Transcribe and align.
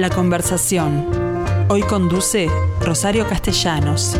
La 0.00 0.08
conversación. 0.08 1.04
Hoy 1.68 1.82
conduce 1.82 2.48
Rosario 2.80 3.28
Castellanos. 3.28 4.18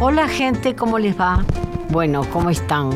Hola 0.00 0.28
gente, 0.28 0.76
¿cómo 0.76 1.00
les 1.00 1.18
va? 1.18 1.44
Bueno, 1.90 2.24
¿cómo 2.32 2.48
están? 2.48 2.90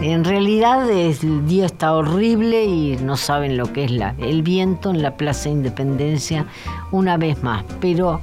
En 0.00 0.22
realidad 0.22 0.88
el 0.88 1.48
día 1.48 1.66
está 1.66 1.94
horrible 1.94 2.64
y 2.64 2.96
no 2.98 3.16
saben 3.16 3.56
lo 3.56 3.72
que 3.72 3.86
es 3.86 3.90
la, 3.90 4.14
el 4.18 4.42
viento 4.42 4.90
en 4.90 5.02
la 5.02 5.16
Plaza 5.16 5.48
Independencia 5.48 6.46
una 6.92 7.16
vez 7.16 7.42
más, 7.42 7.64
pero 7.80 8.20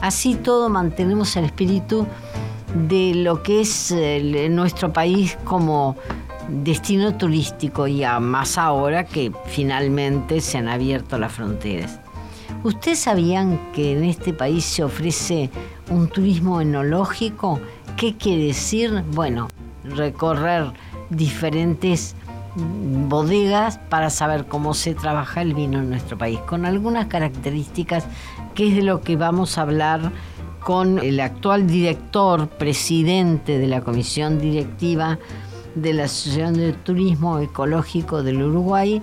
así 0.00 0.34
todo 0.34 0.70
mantenemos 0.70 1.36
el 1.36 1.44
espíritu 1.44 2.06
de 2.74 3.14
lo 3.14 3.42
que 3.42 3.60
es 3.60 3.94
nuestro 4.50 4.92
país 4.92 5.38
como 5.44 5.96
destino 6.48 7.16
turístico 7.16 7.86
y 7.86 8.04
más 8.20 8.58
ahora 8.58 9.04
que 9.04 9.32
finalmente 9.46 10.40
se 10.40 10.58
han 10.58 10.68
abierto 10.68 11.18
las 11.18 11.32
fronteras. 11.32 12.00
¿Ustedes 12.62 13.00
sabían 13.00 13.60
que 13.72 13.92
en 13.92 14.04
este 14.04 14.32
país 14.32 14.64
se 14.64 14.84
ofrece 14.84 15.50
un 15.90 16.08
turismo 16.08 16.60
enológico? 16.60 17.60
¿Qué 17.96 18.16
quiere 18.16 18.46
decir? 18.46 19.04
Bueno, 19.12 19.48
recorrer 19.84 20.72
diferentes 21.10 22.14
bodegas 22.56 23.78
para 23.90 24.10
saber 24.10 24.46
cómo 24.46 24.74
se 24.74 24.94
trabaja 24.94 25.42
el 25.42 25.54
vino 25.54 25.78
en 25.78 25.90
nuestro 25.90 26.16
país, 26.16 26.40
con 26.40 26.64
algunas 26.64 27.06
características 27.06 28.06
que 28.54 28.68
es 28.68 28.76
de 28.76 28.82
lo 28.82 29.02
que 29.02 29.16
vamos 29.16 29.58
a 29.58 29.62
hablar 29.62 30.10
con 30.66 30.98
el 30.98 31.20
actual 31.20 31.68
director, 31.68 32.48
presidente 32.48 33.56
de 33.56 33.68
la 33.68 33.82
comisión 33.82 34.40
directiva 34.40 35.16
de 35.76 35.94
la 35.94 36.06
Asociación 36.06 36.54
de 36.54 36.72
Turismo 36.72 37.38
Ecológico 37.38 38.24
del 38.24 38.42
Uruguay 38.42 39.00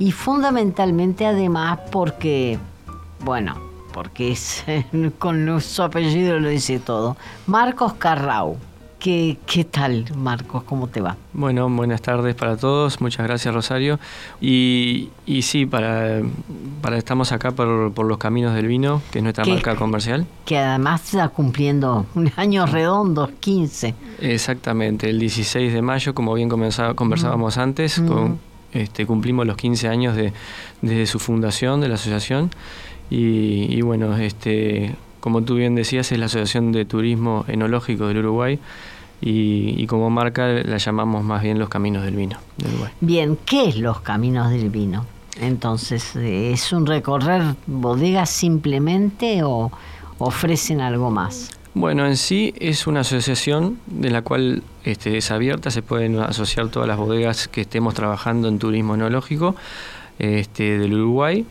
y 0.00 0.10
fundamentalmente 0.10 1.24
además 1.24 1.78
porque, 1.92 2.58
bueno, 3.20 3.54
porque 3.92 4.36
con 5.20 5.60
su 5.60 5.82
apellido 5.84 6.40
lo 6.40 6.48
dice 6.48 6.80
todo, 6.80 7.16
Marcos 7.46 7.92
Carrau. 7.92 8.56
¿Qué, 9.04 9.36
¿Qué, 9.44 9.64
tal, 9.64 10.06
Marcos? 10.16 10.62
¿Cómo 10.62 10.86
te 10.86 11.02
va? 11.02 11.18
Bueno, 11.34 11.68
buenas 11.68 12.00
tardes 12.00 12.34
para 12.34 12.56
todos. 12.56 13.02
Muchas 13.02 13.26
gracias, 13.26 13.54
Rosario. 13.54 14.00
Y, 14.40 15.10
y 15.26 15.42
sí, 15.42 15.66
para, 15.66 16.22
para 16.80 16.96
estamos 16.96 17.30
acá 17.30 17.50
por, 17.50 17.92
por, 17.92 18.06
los 18.06 18.16
caminos 18.16 18.54
del 18.54 18.66
vino, 18.66 19.02
que 19.10 19.18
es 19.18 19.22
nuestra 19.22 19.44
marca 19.44 19.76
comercial. 19.76 20.26
Que 20.46 20.56
además 20.56 21.04
está 21.04 21.28
cumpliendo 21.28 22.06
un 22.14 22.32
año 22.36 22.64
redondo, 22.64 23.30
15. 23.40 23.94
Exactamente, 24.22 25.10
el 25.10 25.18
16 25.18 25.74
de 25.74 25.82
mayo, 25.82 26.14
como 26.14 26.32
bien 26.32 26.48
conversábamos 26.48 27.58
antes, 27.58 28.00
con, 28.00 28.38
este, 28.72 29.04
cumplimos 29.04 29.46
los 29.46 29.58
15 29.58 29.86
años 29.86 30.16
de, 30.16 30.32
desde 30.80 31.04
su 31.04 31.18
fundación 31.18 31.82
de 31.82 31.88
la 31.88 31.96
asociación. 31.96 32.48
Y, 33.10 33.66
y 33.68 33.82
bueno, 33.82 34.16
este, 34.16 34.94
como 35.24 35.40
tú 35.40 35.54
bien 35.54 35.74
decías, 35.74 36.12
es 36.12 36.18
la 36.18 36.26
Asociación 36.26 36.70
de 36.70 36.84
Turismo 36.84 37.46
Enológico 37.48 38.08
del 38.08 38.18
Uruguay 38.18 38.58
y, 39.22 39.86
como 39.86 40.10
marca 40.10 40.48
la 40.48 40.76
llamamos 40.76 41.24
más 41.24 41.42
bien 41.42 41.58
los 41.58 41.70
Caminos 41.70 42.04
del 42.04 42.14
Vino 42.14 42.36
del 42.58 42.72
Uruguay. 42.72 42.92
Bien, 43.00 43.38
¿qué 43.46 43.70
es 43.70 43.78
los 43.78 44.02
Caminos 44.02 44.50
del 44.50 44.68
Vino? 44.68 45.06
Entonces, 45.40 46.14
¿es 46.14 46.74
un 46.74 46.84
recorrer 46.84 47.42
bodegas 47.66 48.28
simplemente 48.28 49.42
o 49.44 49.72
ofrecen 50.18 50.82
algo 50.82 51.10
más? 51.10 51.52
Bueno, 51.72 52.06
en 52.06 52.18
sí 52.18 52.52
es 52.58 52.86
una 52.86 53.00
asociación 53.00 53.78
de 53.86 54.10
la 54.10 54.20
cual 54.20 54.62
este, 54.84 55.16
es 55.16 55.30
abierta, 55.30 55.70
se 55.70 55.80
pueden 55.80 56.18
asociar 56.18 56.68
todas 56.68 56.86
las 56.86 56.98
bodegas 56.98 57.48
que 57.48 57.62
estemos 57.62 57.94
trabajando 57.94 58.46
en 58.48 58.58
turismo 58.58 58.94
enológico 58.94 59.56
este, 60.18 60.76
del 60.76 60.92
Uruguay. 60.92 61.46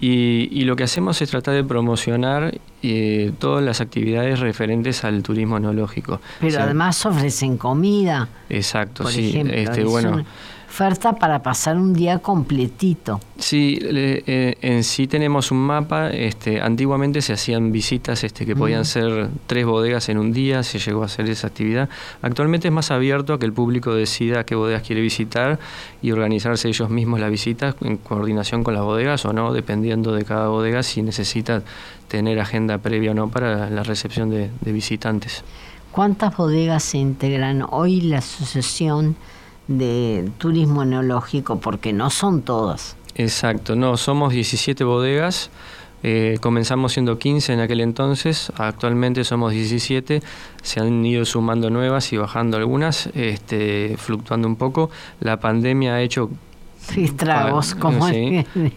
Y, 0.00 0.64
lo 0.64 0.76
que 0.76 0.84
hacemos 0.84 1.22
es 1.22 1.30
tratar 1.30 1.54
de 1.54 1.64
promocionar 1.64 2.58
eh, 2.82 3.32
todas 3.38 3.64
las 3.64 3.80
actividades 3.80 4.40
referentes 4.40 5.04
al 5.04 5.22
turismo 5.22 5.56
enológico. 5.56 6.20
Pero 6.40 6.60
además 6.60 7.04
ofrecen 7.06 7.56
comida. 7.56 8.28
Exacto, 8.50 9.06
sí. 9.06 9.42
este, 9.50 9.84
bueno, 9.84 10.24
oferta 10.74 11.12
para 11.12 11.40
pasar 11.40 11.76
un 11.76 11.94
día 11.94 12.18
completito. 12.18 13.20
Sí, 13.38 13.78
eh, 13.80 14.56
en 14.60 14.82
sí 14.82 15.06
tenemos 15.06 15.52
un 15.52 15.58
mapa. 15.58 16.10
Este, 16.10 16.60
antiguamente 16.60 17.22
se 17.22 17.32
hacían 17.32 17.70
visitas 17.70 18.24
este, 18.24 18.44
que 18.44 18.56
podían 18.56 18.84
ser 18.84 19.28
tres 19.46 19.66
bodegas 19.66 20.08
en 20.08 20.18
un 20.18 20.32
día, 20.32 20.64
se 20.64 20.80
llegó 20.80 21.02
a 21.02 21.06
hacer 21.06 21.30
esa 21.30 21.46
actividad. 21.46 21.88
Actualmente 22.22 22.66
es 22.66 22.74
más 22.74 22.90
abierto 22.90 23.34
a 23.34 23.38
que 23.38 23.46
el 23.46 23.52
público 23.52 23.94
decida 23.94 24.42
qué 24.42 24.56
bodegas 24.56 24.82
quiere 24.82 25.00
visitar 25.00 25.60
y 26.02 26.10
organizarse 26.10 26.66
ellos 26.68 26.90
mismos 26.90 27.20
la 27.20 27.28
visita 27.28 27.76
en 27.80 27.96
coordinación 27.96 28.64
con 28.64 28.74
las 28.74 28.82
bodegas 28.82 29.24
o 29.26 29.32
no, 29.32 29.52
dependiendo 29.52 30.12
de 30.12 30.24
cada 30.24 30.48
bodega 30.48 30.82
si 30.82 31.02
necesita 31.02 31.62
tener 32.08 32.40
agenda 32.40 32.78
previa 32.78 33.12
o 33.12 33.14
no 33.14 33.28
para 33.28 33.70
la 33.70 33.84
recepción 33.84 34.28
de, 34.28 34.50
de 34.60 34.72
visitantes. 34.72 35.44
¿Cuántas 35.92 36.36
bodegas 36.36 36.82
se 36.82 36.98
integran 36.98 37.64
hoy 37.70 38.00
la 38.00 38.18
asociación? 38.18 39.14
De 39.68 40.30
turismo 40.38 40.82
enológico, 40.82 41.58
porque 41.58 41.92
no 41.92 42.10
son 42.10 42.42
todas. 42.42 42.96
Exacto, 43.14 43.76
no, 43.76 43.96
somos 43.96 44.32
17 44.32 44.84
bodegas. 44.84 45.50
Eh, 46.06 46.36
comenzamos 46.42 46.92
siendo 46.92 47.18
15 47.18 47.54
en 47.54 47.60
aquel 47.60 47.80
entonces, 47.80 48.52
actualmente 48.58 49.24
somos 49.24 49.52
17, 49.52 50.22
se 50.62 50.80
han 50.80 51.04
ido 51.06 51.24
sumando 51.24 51.70
nuevas 51.70 52.12
y 52.12 52.18
bajando 52.18 52.58
algunas, 52.58 53.08
este, 53.14 53.96
fluctuando 53.96 54.46
un 54.46 54.56
poco. 54.56 54.90
La 55.20 55.40
pandemia 55.40 55.94
ha 55.94 56.02
hecho 56.02 56.28
estragos, 56.94 57.74
como, 57.74 58.06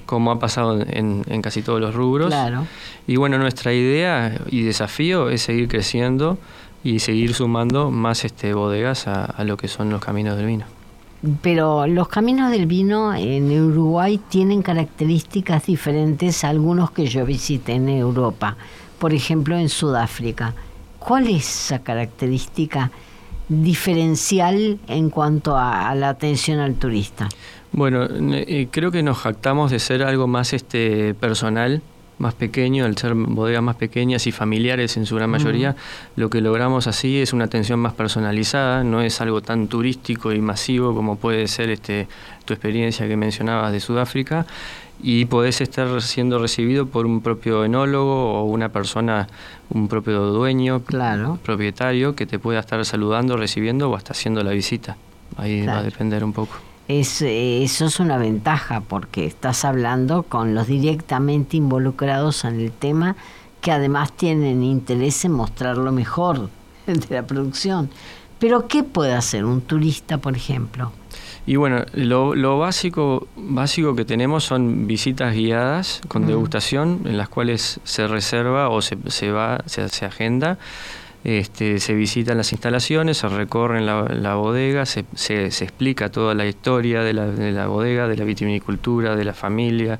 como 0.06 0.31
ha 0.31 0.40
pasado 0.40 0.80
en, 0.88 1.24
casi 1.42 1.64
todos 1.64 1.81
los 1.81 1.94
rubros. 1.94 2.28
Claro. 2.28 2.66
Y 3.08 3.18
bueno, 3.18 3.38
nuestra 3.38 3.74
idea 3.74 4.40
y 4.50 4.62
desafío 4.62 5.30
es 5.30 5.42
seguir 5.42 5.68
creciendo 5.68 6.38
y 6.81 7.00
seguir 7.00 7.34
sumando 7.34 7.92
más 7.92 8.24
este, 8.24 8.54
bodegas 8.54 9.06
a 9.08 9.44
lo 9.44 9.58
que 9.58 9.68
son 9.68 9.90
los 9.90 10.00
caminos 10.00 10.38
del 10.38 10.46
vino. 10.46 10.76
Pero 11.41 11.88
los 11.88 12.07
caminos 12.09 12.51
del 12.51 12.67
vino 12.67 13.13
en 13.13 13.51
Uruguay 13.59 14.19
tienen 14.29 14.61
características 14.61 15.66
diferentes 15.66 16.44
a 16.44 16.50
algunos 16.50 16.91
que 16.91 17.07
yo 17.07 17.25
visité 17.25 17.73
en 17.73 17.89
Europa, 17.89 18.55
por 19.00 19.13
ejemplo 19.13 19.57
en 19.57 19.69
Sudáfrica. 19.69 20.53
¿Cuál 21.00 21.27
es 21.27 21.47
esa 21.47 21.79
característica 21.79 22.91
diferencial 23.50 24.79
en 24.88 25.09
cuanto 25.09 25.57
a, 25.57 25.94
la 25.95 26.09
atención 26.09 26.59
al 26.59 26.75
turista? 26.75 27.29
Bueno, 27.72 28.06
eh, 28.09 28.67
creo 28.72 28.91
que 28.91 29.03
nos 29.03 29.17
jactamos 29.17 29.72
de 29.72 29.79
ser 29.79 30.03
algo 30.03 30.27
más 30.27 30.53
este 30.53 31.13
personal 31.16 31.81
más 32.19 32.33
pequeño, 32.33 32.85
al 32.85 32.97
ser 32.97 33.13
bodegas 33.13 33.61
más 33.61 33.75
pequeñas 33.75 34.28
y 34.28 34.31
familiares 34.31 34.97
en 34.97 35.05
su 35.05 35.16
gran 35.16 35.29
mayoría, 35.29 35.75
lo 36.16 36.29
que 36.29 36.41
logramos 36.41 36.88
así 36.88 37.19
es 37.19 37.33
una 37.33 37.45
atención 37.45 37.79
más 37.79 37.94
personalizada, 37.94 38.83
no 38.83 39.01
es 39.01 39.22
algo 39.22 39.41
tan 39.41 39.67
turístico 39.67 40.31
y 40.31 40.41
masivo 40.41 40.95
como 40.95 41.17
puede 41.17 41.47
ser 41.47 41.69
este 41.69 42.07
tu 42.45 42.53
experiencia 42.53 43.07
que 43.07 43.17
mencionabas 43.17 43.72
de 43.73 43.79
Sudáfrica 43.79 44.45
y 45.03 45.25
podés 45.25 45.61
estar 45.61 46.01
siendo 46.01 46.39
recibido 46.39 46.88
por 46.88 47.06
un 47.06 47.22
propio 47.22 47.66
enólogo 47.66 48.33
o 48.33 48.45
una 48.45 48.69
persona, 48.69 49.27
un 49.69 49.88
propio 49.88 50.22
dueño, 50.27 50.81
claro. 50.83 51.38
propietario 51.44 52.16
que 52.16 52.25
te 52.25 52.39
pueda 52.39 52.61
estar 52.61 52.83
saludando, 52.85 53.38
recibiendo 53.38 53.89
o 53.91 53.95
hasta 53.95 54.13
haciendo 54.13 54.44
la 54.44 54.51
visita. 54.51 54.97
Ahí 55.35 55.66
va 55.66 55.79
a 55.79 55.83
depender 55.83 56.23
un 56.23 56.33
poco 56.33 56.66
es, 56.88 57.22
eh, 57.22 57.64
eso 57.64 57.86
es 57.86 58.00
una 58.00 58.18
ventaja 58.18 58.81
porque 58.81 59.25
estás 59.25 59.66
hablando 59.66 60.24
con 60.24 60.56
los 60.56 60.68
directamente 60.68 61.57
involucrados 61.57 62.45
en 62.45 62.60
el 62.60 62.72
tema 62.72 63.16
que 63.62 63.72
además 63.72 64.13
tienen 64.13 64.63
interés 64.63 65.25
en 65.25 65.34
mostrar 65.34 65.78
lo 65.78 65.92
mejor 65.92 66.50
de 66.88 67.16
la 67.16 67.25
producción. 67.25 67.89
Pero 68.39 68.68
¿qué 68.68 68.84
puede 68.84 69.13
hacer 69.13 69.45
un 69.45 69.62
turista, 69.62 70.19
por 70.19 70.36
ejemplo? 70.36 70.92
Y 71.48 71.56
bueno, 71.56 71.86
lo, 71.94 72.36
lo 72.36 72.60
básico, 72.60 73.28
básico 73.36 73.95
que 73.95 74.06
tenemos 74.06 74.44
son 74.44 74.86
visitas 74.86 75.33
guiadas 75.33 76.01
con 76.07 76.28
degustación 76.28 77.01
en 77.06 77.18
las 77.18 77.30
cuales 77.30 77.80
se 77.83 78.06
reserva 78.06 78.69
o 78.69 78.81
se, 78.81 78.98
se 79.07 79.31
va, 79.31 79.63
se, 79.66 79.88
se 79.90 80.06
agenda 80.06 80.60
este, 81.27 81.81
se 81.81 81.94
visitan 81.94 82.38
las 82.38 82.53
instalaciones, 82.53 83.18
se 83.18 83.27
recorren 83.27 83.85
la, 83.85 84.35
bodega, 84.35 84.85
se, 84.85 85.03
se, 85.13 85.45
explica 85.45 86.09
toda 86.09 86.33
la 86.33 86.45
historia 86.45 87.01
de 87.03 87.12
la, 87.12 87.27
de 87.27 87.51
la 87.51 87.68
bodega, 87.68 88.07
de 88.07 88.15
la 88.15 88.24
vitivinicultura, 88.24 89.18
de 89.18 89.25
la 89.25 89.33
familia, 89.33 90.00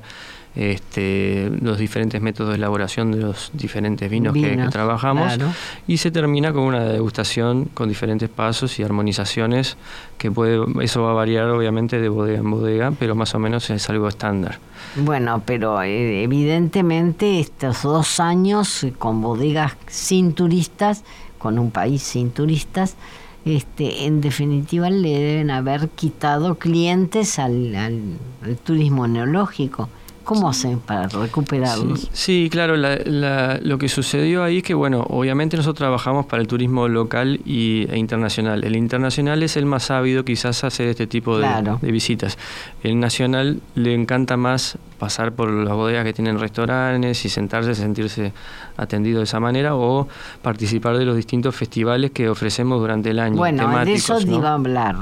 este, 0.54 1.50
los 1.60 1.78
diferentes 1.78 2.20
métodos 2.20 2.50
de 2.50 2.56
elaboración 2.56 3.12
de 3.12 3.18
los 3.18 3.50
diferentes 3.52 4.10
vinos, 4.10 4.34
que, 4.34 4.56
trabajamos 4.70 5.38
y 5.86 5.98
se 5.98 6.10
termina 6.10 6.52
con 6.52 6.64
una 6.64 6.84
degustación 6.84 7.66
con 7.66 7.88
diferentes 7.88 8.28
pasos 8.28 8.78
y 8.78 8.82
armonizaciones 8.82 9.76
que 10.16 10.30
puede 10.30 10.60
eso 10.82 11.02
va 11.02 11.10
a 11.10 11.14
variar 11.14 11.48
obviamente 11.50 12.00
de 12.00 12.08
bodega 12.08 12.38
en 12.38 12.50
bodega 12.50 12.92
pero 12.98 13.14
más 13.14 13.34
o 13.34 13.38
menos 13.38 13.70
es 13.70 13.88
algo 13.88 14.08
estándar 14.08 14.58
bueno 14.96 15.42
pero 15.46 15.80
eh, 15.82 16.24
evidentemente 16.24 17.40
estos 17.40 17.82
dos 17.82 18.18
años 18.18 18.86
con 18.98 19.20
bodegas 19.20 19.76
sin 19.86 20.32
turistas 20.32 21.04
con 21.38 21.58
un 21.58 21.70
país 21.70 22.02
sin 22.02 22.30
turistas 22.30 22.96
este, 23.44 24.06
en 24.06 24.20
definitiva 24.20 24.90
le 24.90 25.18
deben 25.18 25.50
haber 25.50 25.88
quitado 25.88 26.56
clientes 26.56 27.38
al, 27.38 27.74
al, 27.76 28.02
al 28.42 28.56
turismo 28.58 29.06
neológico. 29.06 29.88
¿Cómo 30.28 30.50
hacen 30.50 30.78
para 30.80 31.08
recuperarlos? 31.08 32.10
Sí, 32.12 32.50
claro, 32.52 32.76
lo 32.76 33.78
que 33.78 33.88
sucedió 33.88 34.44
ahí 34.44 34.58
es 34.58 34.62
que, 34.62 34.74
bueno, 34.74 35.06
obviamente 35.08 35.56
nosotros 35.56 35.78
trabajamos 35.78 36.26
para 36.26 36.42
el 36.42 36.46
turismo 36.46 36.86
local 36.86 37.40
y, 37.46 37.86
e 37.88 37.96
internacional. 37.96 38.62
El 38.62 38.76
internacional 38.76 39.42
es 39.42 39.56
el 39.56 39.64
más 39.64 39.90
ávido 39.90 40.26
quizás 40.26 40.64
hacer 40.64 40.88
este 40.88 41.06
tipo 41.06 41.38
de, 41.38 41.48
de 41.80 41.90
visitas. 41.90 42.36
El 42.82 43.00
nacional 43.00 43.62
le 43.74 43.94
encanta 43.94 44.36
más 44.36 44.76
pasar 44.98 45.32
por 45.32 45.48
las 45.50 45.72
bodegas 45.74 46.04
que 46.04 46.12
tienen 46.12 46.38
restaurantes 46.38 47.24
y 47.24 47.30
sentarse, 47.30 47.74
sentirse 47.74 48.34
atendido 48.76 49.18
de 49.18 49.24
esa 49.24 49.40
manera 49.40 49.76
o 49.76 50.08
participar 50.42 50.98
de 50.98 51.06
los 51.06 51.16
distintos 51.16 51.56
festivales 51.56 52.10
que 52.10 52.28
ofrecemos 52.28 52.80
durante 52.80 53.10
el 53.10 53.20
año. 53.20 53.36
Bueno, 53.36 53.84
de 53.84 53.94
eso 53.94 54.20
iba 54.20 54.50
a 54.50 54.54
hablar. 54.54 54.96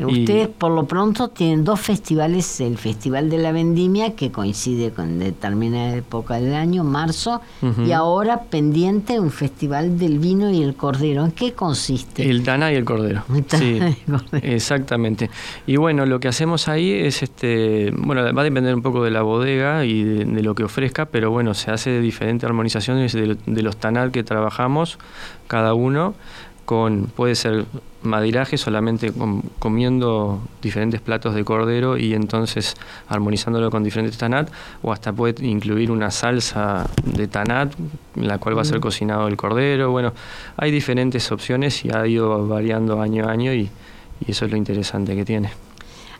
Ustedes 0.00 0.48
por 0.48 0.72
lo 0.72 0.84
pronto 0.86 1.28
tienen 1.28 1.64
dos 1.64 1.80
festivales, 1.80 2.60
el 2.60 2.78
Festival 2.78 3.30
de 3.30 3.38
la 3.38 3.52
Vendimia 3.52 4.14
que 4.14 4.30
coincide 4.30 4.90
con 4.92 5.18
determinada 5.18 5.96
época 5.96 6.34
del 6.34 6.54
año, 6.54 6.84
marzo, 6.84 7.40
y 7.84 7.92
ahora 7.92 8.42
pendiente 8.42 9.18
un 9.18 9.30
Festival 9.30 9.98
del 9.98 10.18
Vino 10.18 10.50
y 10.50 10.62
el 10.62 10.74
Cordero. 10.74 11.24
¿En 11.24 11.32
qué 11.32 11.52
consiste? 11.52 12.28
El 12.28 12.42
Tana 12.42 12.72
y 12.72 12.76
el 12.76 12.84
Cordero. 12.84 13.24
sí, 13.48 13.80
exactamente. 14.42 15.30
Y 15.66 15.76
bueno, 15.76 16.06
lo 16.06 16.20
que 16.20 16.28
hacemos 16.28 16.68
ahí 16.68 16.92
es, 16.92 17.22
este 17.22 17.92
bueno, 17.96 18.22
va 18.34 18.40
a 18.40 18.44
depender 18.44 18.74
un 18.74 18.82
poco 18.82 19.04
de 19.04 19.10
la 19.10 19.22
bodega 19.22 19.84
y 19.84 20.02
de, 20.02 20.42
lo 20.42 20.54
que 20.54 20.64
ofrezca, 20.64 21.06
pero 21.06 21.30
bueno, 21.30 21.54
se 21.54 21.70
hace 21.70 21.90
de 21.90 22.00
diferentes 22.00 22.46
armonizaciones 22.48 23.12
de, 23.12 23.62
los 23.62 23.76
tanat 23.76 24.12
que 24.12 24.22
trabajamos, 24.22 24.98
cada 25.46 25.74
uno, 25.74 26.14
con 26.64 27.06
puede 27.06 27.34
ser 27.34 27.64
madiraje 28.02 28.56
solamente 28.56 29.12
comiendo 29.58 30.40
diferentes 30.62 31.00
platos 31.00 31.34
de 31.34 31.44
cordero 31.44 31.96
y 31.96 32.14
entonces 32.14 32.74
armonizándolo 33.08 33.70
con 33.70 33.82
diferentes 33.82 34.18
tanat, 34.18 34.50
o 34.82 34.92
hasta 34.92 35.12
puede 35.12 35.46
incluir 35.46 35.90
una 35.90 36.10
salsa 36.10 36.88
de 37.04 37.26
tanat, 37.28 37.72
en 38.16 38.28
la 38.28 38.38
cual 38.38 38.56
va 38.56 38.62
a 38.62 38.64
ser 38.64 38.78
mm. 38.78 38.82
cocinado 38.82 39.28
el 39.28 39.36
cordero. 39.36 39.90
Bueno, 39.90 40.12
hay 40.56 40.70
diferentes 40.70 41.30
opciones 41.32 41.84
y 41.84 41.90
ha 41.90 42.06
ido 42.06 42.46
variando 42.46 43.00
año 43.00 43.26
a 43.28 43.32
año 43.32 43.52
y, 43.52 43.70
y 44.26 44.30
eso 44.30 44.44
es 44.44 44.50
lo 44.50 44.56
interesante 44.56 45.14
que 45.16 45.24
tiene 45.24 45.50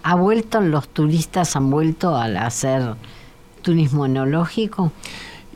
ha 0.02 0.14
vuelto, 0.14 0.60
los 0.60 0.88
turistas 0.88 1.56
han 1.56 1.70
vuelto 1.70 2.14
a 2.16 2.24
hacer 2.24 2.94
turismo 3.62 4.06
enológico. 4.06 4.92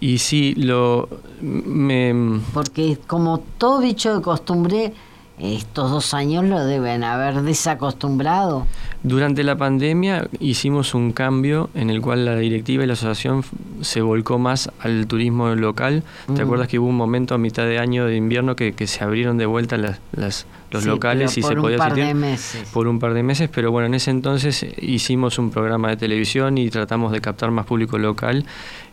Y 0.00 0.18
sí, 0.18 0.54
lo 0.56 1.08
me... 1.40 2.40
Porque 2.52 2.98
como 3.06 3.38
todo 3.56 3.80
dicho 3.80 4.16
de 4.16 4.22
costumbre, 4.22 4.92
estos 5.38 5.90
dos 5.90 6.14
años 6.14 6.44
lo 6.44 6.64
deben 6.64 7.04
haber 7.04 7.42
desacostumbrado. 7.42 8.66
Durante 9.02 9.42
la 9.42 9.56
pandemia 9.56 10.28
hicimos 10.38 10.94
un 10.94 11.12
cambio 11.12 11.70
en 11.74 11.90
el 11.90 12.00
cual 12.00 12.24
la 12.24 12.36
directiva 12.36 12.84
y 12.84 12.86
la 12.86 12.92
asociación 12.92 13.44
se 13.80 14.00
volcó 14.00 14.38
más 14.38 14.70
al 14.78 15.06
turismo 15.08 15.48
local. 15.56 16.04
¿Te 16.34 16.42
acuerdas 16.42 16.68
que 16.68 16.78
hubo 16.78 16.88
un 16.88 16.96
momento 16.96 17.34
a 17.34 17.38
mitad 17.38 17.64
de 17.64 17.78
año 17.78 18.06
de 18.06 18.16
invierno 18.16 18.54
que, 18.54 18.72
se 18.86 19.02
abrieron 19.02 19.38
de 19.38 19.46
vuelta 19.46 19.76
las, 19.76 20.46
los 20.70 20.84
locales 20.84 21.36
y 21.36 21.42
se 21.42 21.56
podía 21.56 21.78
por 21.78 21.86
un 21.86 21.88
par 21.88 21.94
de 21.94 22.14
meses. 22.14 22.68
Por 22.72 22.86
un 22.86 22.98
par 22.98 23.14
de 23.14 23.22
meses, 23.22 23.50
pero 23.52 23.72
bueno, 23.72 23.86
en 23.86 23.94
ese 23.94 24.10
entonces 24.10 24.66
hicimos 24.80 25.38
un 25.38 25.50
programa 25.50 25.88
de 25.88 25.96
televisión 25.96 26.58
y 26.58 26.68
tratamos 26.70 27.10
de 27.10 27.20
captar 27.20 27.50
más 27.50 27.66
público 27.66 27.98
local 27.98 28.44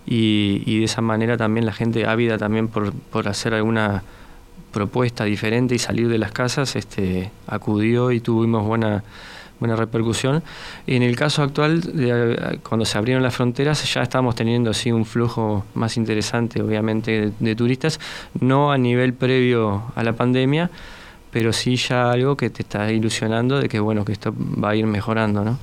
y, 0.07 0.63
y 0.65 0.79
de 0.79 0.85
esa 0.85 1.01
manera 1.01 1.37
también 1.37 1.65
la 1.65 1.73
gente 1.73 2.07
ávida 2.07 2.37
también 2.37 2.67
por, 2.67 2.93
por 2.93 3.27
hacer 3.27 3.53
alguna 3.53 4.03
propuesta 4.71 5.23
diferente 5.25 5.75
y 5.75 5.79
salir 5.79 6.07
de 6.07 6.17
las 6.17 6.31
casas, 6.31 6.75
este, 6.75 7.31
acudió 7.47 8.11
y 8.11 8.19
tuvimos 8.19 8.65
buena 8.65 9.03
buena 9.59 9.75
repercusión. 9.75 10.41
En 10.87 11.03
el 11.03 11.15
caso 11.15 11.43
actual, 11.43 11.81
cuando 12.67 12.85
se 12.85 12.97
abrieron 12.97 13.23
las 13.23 13.35
fronteras, 13.35 13.93
ya 13.93 14.01
estamos 14.01 14.35
teniendo 14.35 14.71
así 14.71 14.91
un 14.91 15.05
flujo 15.05 15.65
más 15.73 15.97
interesante, 15.97 16.61
obviamente, 16.61 17.33
de, 17.37 17.55
turistas, 17.55 17.99
no 18.39 18.71
a 18.71 18.77
nivel 18.77 19.13
previo 19.13 19.83
a 19.95 20.03
la 20.03 20.13
pandemia, 20.13 20.69
pero 21.31 21.53
sí 21.53 21.75
ya 21.75 22.11
algo 22.11 22.35
que 22.35 22.49
te 22.49 22.63
está 22.63 22.91
ilusionando 22.91 23.59
de 23.59 23.69
que 23.69 23.79
bueno 23.79 24.03
que 24.05 24.13
esto 24.13 24.33
va 24.33 24.71
a 24.71 24.75
ir 24.75 24.85
mejorando, 24.85 25.43
¿no? 25.43 25.59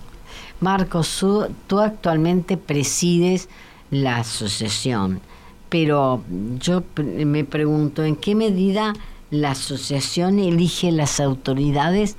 Marcos, 0.61 1.25
tú 1.67 1.81
actualmente 1.81 2.57
presides 2.57 3.49
la 3.91 4.19
asociación 4.19 5.21
pero 5.69 6.23
yo 6.59 6.83
me 6.97 7.45
pregunto 7.45 8.05
en 8.05 8.17
qué 8.17 8.35
medida 8.35 8.95
la 9.31 9.53
asociación 9.53 10.39
elige 10.39 10.93
las 10.93 11.21
autoridades 11.21 12.17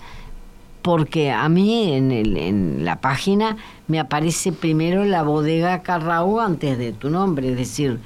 porque 0.82 1.32
a 1.32 1.50
mí 1.50 1.94
en, 1.94 2.12
el, 2.12 2.38
en 2.38 2.86
la 2.86 3.02
página 3.02 3.58
me 3.88 4.00
aparece 4.00 4.52
primero 4.52 5.04
la 5.04 5.24
bodega 5.24 5.82
Carrao 5.82 6.40
antes 6.40 6.78
de 6.78 6.94
tu 6.94 7.10
nombre, 7.10 7.52
es 7.52 7.58
decir, 7.58 8.00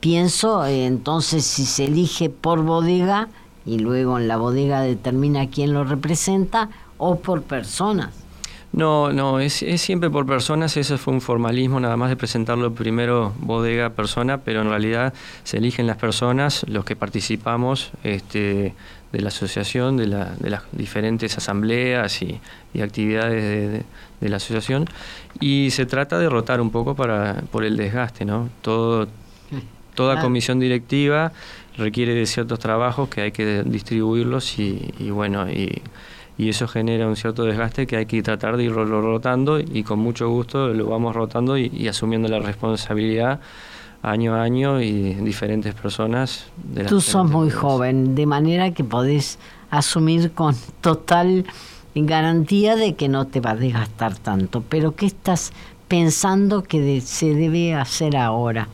pienso 0.00 0.64
entonces 0.66 1.44
si 1.44 1.66
se 1.66 1.84
elige 1.86 2.30
por 2.30 2.62
bodega 2.62 3.28
y 3.66 3.78
luego 3.78 4.18
en 4.18 4.28
la 4.28 4.36
bodega 4.36 4.80
determina 4.80 5.50
quién 5.50 5.74
lo 5.74 5.84
representa 5.84 6.70
o 6.96 7.16
por 7.16 7.42
personas. 7.42 8.27
No, 8.72 9.12
no, 9.12 9.40
es, 9.40 9.62
es, 9.62 9.80
siempre 9.80 10.10
por 10.10 10.26
personas, 10.26 10.76
eso 10.76 10.98
fue 10.98 11.14
un 11.14 11.22
formalismo 11.22 11.80
nada 11.80 11.96
más 11.96 12.10
de 12.10 12.16
presentarlo 12.16 12.74
primero 12.74 13.32
bodega 13.40 13.90
persona, 13.90 14.38
pero 14.38 14.60
en 14.60 14.68
realidad 14.68 15.14
se 15.42 15.56
eligen 15.56 15.86
las 15.86 15.96
personas, 15.96 16.66
los 16.68 16.84
que 16.84 16.94
participamos 16.94 17.92
este, 18.04 18.74
de 19.12 19.20
la 19.20 19.28
asociación, 19.28 19.96
de, 19.96 20.06
la, 20.06 20.34
de 20.38 20.50
las 20.50 20.62
diferentes 20.72 21.36
asambleas 21.38 22.20
y, 22.22 22.40
actividades 22.80 23.84
de, 24.20 24.28
la 24.28 24.36
asociación, 24.36 24.84
y 25.40 25.70
se 25.70 25.86
trata 25.86 26.18
de 26.18 26.28
rotar 26.28 26.60
un 26.60 26.70
poco 26.70 26.94
para, 26.94 27.42
por 27.50 27.64
el 27.64 27.76
desgaste, 27.76 28.24
¿no? 28.24 28.50
Todo, 28.60 29.08
toda 29.94 30.20
comisión 30.20 30.60
directiva 30.60 31.32
requiere 31.76 32.14
de 32.14 32.26
ciertos 32.26 32.58
trabajos 32.58 33.08
que 33.08 33.22
hay 33.22 33.32
que 33.32 33.62
distribuirlos 33.64 34.58
y, 34.58 34.94
y 34.98 35.10
bueno, 35.10 35.50
y 35.50 35.82
y 36.38 36.48
eso 36.48 36.68
genera 36.68 37.06
un 37.06 37.16
cierto 37.16 37.44
desgaste 37.44 37.86
que 37.86 37.96
hay 37.96 38.06
que 38.06 38.22
tratar 38.22 38.56
de 38.56 38.64
irlo 38.64 38.84
rotando 38.84 39.58
y 39.58 39.82
con 39.82 39.98
mucho 39.98 40.30
gusto 40.30 40.68
lo 40.68 40.86
vamos 40.86 41.14
rotando 41.14 41.58
y, 41.58 41.88
asumiendo 41.88 42.28
la 42.28 42.38
responsabilidad 42.38 43.40
año 44.02 44.36
a 44.36 44.42
año 44.42 44.80
y 44.80 45.14
diferentes 45.14 45.74
personas. 45.74 46.46
De 46.56 46.84
Tú 46.84 47.00
sos 47.00 47.28
muy 47.28 47.50
joven, 47.50 48.14
de 48.14 48.26
manera 48.26 48.70
que 48.70 48.84
podés 48.84 49.40
asumir 49.70 50.30
con 50.30 50.54
total 50.80 51.44
garantía 52.06 52.76
de 52.76 52.94
que 52.94 53.08
no 53.08 53.26
te 53.26 53.40
va 53.40 53.50
a 53.50 53.56
desgastar 53.56 54.16
tanto. 54.16 54.62
Pero 54.68 54.94
¿qué 54.94 55.06
estás 55.06 55.52
pensando 55.88 56.62
que 56.62 57.00
se 57.00 57.34
debe 57.34 57.74
hacer 57.74 58.16
ahora? 58.16 58.68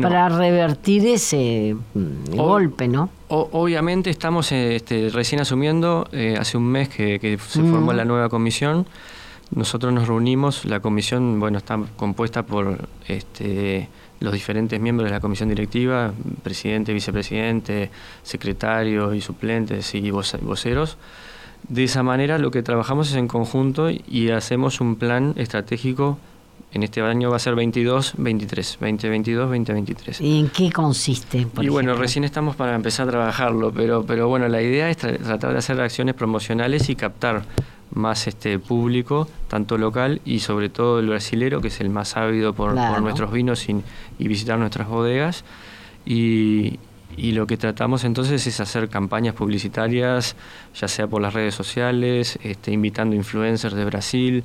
Para 0.00 0.28
revertir 0.30 1.06
ese 1.06 1.76
mm, 1.94 2.36
golpe, 2.36 2.88
¿no? 2.88 3.10
obviamente 3.28 4.08
estamos 4.08 4.52
este, 4.52 5.10
recién 5.10 5.40
asumiendo, 5.40 6.08
eh, 6.12 6.36
hace 6.38 6.56
un 6.56 6.66
mes 6.66 6.88
que, 6.88 7.38
se 7.48 7.62
formó 7.62 7.92
la 7.92 8.04
nueva 8.04 8.28
comisión. 8.28 8.86
Nosotros 9.54 9.92
nos 9.92 10.08
reunimos, 10.08 10.64
la 10.64 10.80
comisión, 10.80 11.38
bueno, 11.38 11.58
está 11.58 11.78
compuesta 11.96 12.44
por 12.44 12.88
este, 13.06 13.88
los 14.20 14.32
diferentes 14.32 14.80
miembros 14.80 15.08
de 15.08 15.14
la 15.14 15.20
comisión 15.20 15.48
directiva, 15.48 16.12
presidente, 16.42 16.92
vicepresidente, 16.92 17.90
secretario 18.22 19.14
y 19.14 19.20
suplentes 19.20 19.94
y 19.94 20.10
voceros. 20.10 20.96
De 21.68 21.84
esa 21.84 22.02
manera 22.02 22.38
lo 22.38 22.50
que 22.50 22.62
trabajamos 22.62 23.10
es 23.10 23.16
en 23.16 23.28
conjunto 23.28 23.90
y 23.90 24.30
hacemos 24.30 24.80
un 24.80 24.96
plan 24.96 25.34
estratégico 25.36 26.18
en 26.72 26.82
este 26.82 27.00
año 27.00 27.30
va 27.30 27.36
a 27.36 27.38
ser 27.38 27.54
22, 27.54 28.14
23, 28.18 28.78
2022, 28.80 29.48
2023. 29.48 30.20
¿Y 30.20 30.40
en 30.40 30.48
qué 30.48 30.70
consiste? 30.70 31.46
y 31.60 31.68
bueno, 31.68 31.94
recién 31.94 32.24
estamos 32.24 32.56
para 32.56 32.74
empezar 32.74 33.08
a 33.08 33.10
trabajarlo, 33.12 33.72
pero, 33.72 34.04
pero 34.04 34.28
bueno, 34.28 34.48
la 34.48 34.60
idea 34.60 34.90
es 34.90 34.98
tratar 34.98 35.52
de 35.52 35.58
hacer 35.58 35.80
acciones 35.80 36.14
promocionales 36.14 36.90
y 36.90 36.96
captar 36.96 37.44
más 37.92 38.26
este 38.26 38.58
público, 38.58 39.28
tanto 39.48 39.78
local 39.78 40.20
y 40.24 40.40
sobre 40.40 40.68
todo 40.68 41.00
el 41.00 41.08
brasilero, 41.08 41.60
que 41.60 41.68
es 41.68 41.80
el 41.80 41.88
más 41.88 42.16
ávido 42.16 42.52
por, 42.52 42.74
nuestros 42.74 43.32
vinos 43.32 43.66
y, 43.68 43.82
visitar 44.18 44.58
nuestras 44.58 44.88
bodegas. 44.88 45.44
Y, 46.04 46.78
y 47.16 47.32
lo 47.32 47.46
que 47.46 47.56
tratamos 47.56 48.04
entonces 48.04 48.46
es 48.46 48.60
hacer 48.60 48.88
campañas 48.88 49.34
publicitarias, 49.34 50.36
ya 50.74 50.88
sea 50.88 51.06
por 51.06 51.22
las 51.22 51.32
redes 51.32 51.54
sociales, 51.54 52.38
este, 52.42 52.72
invitando 52.72 53.16
influencers 53.16 53.74
de 53.74 53.84
Brasil, 53.84 54.44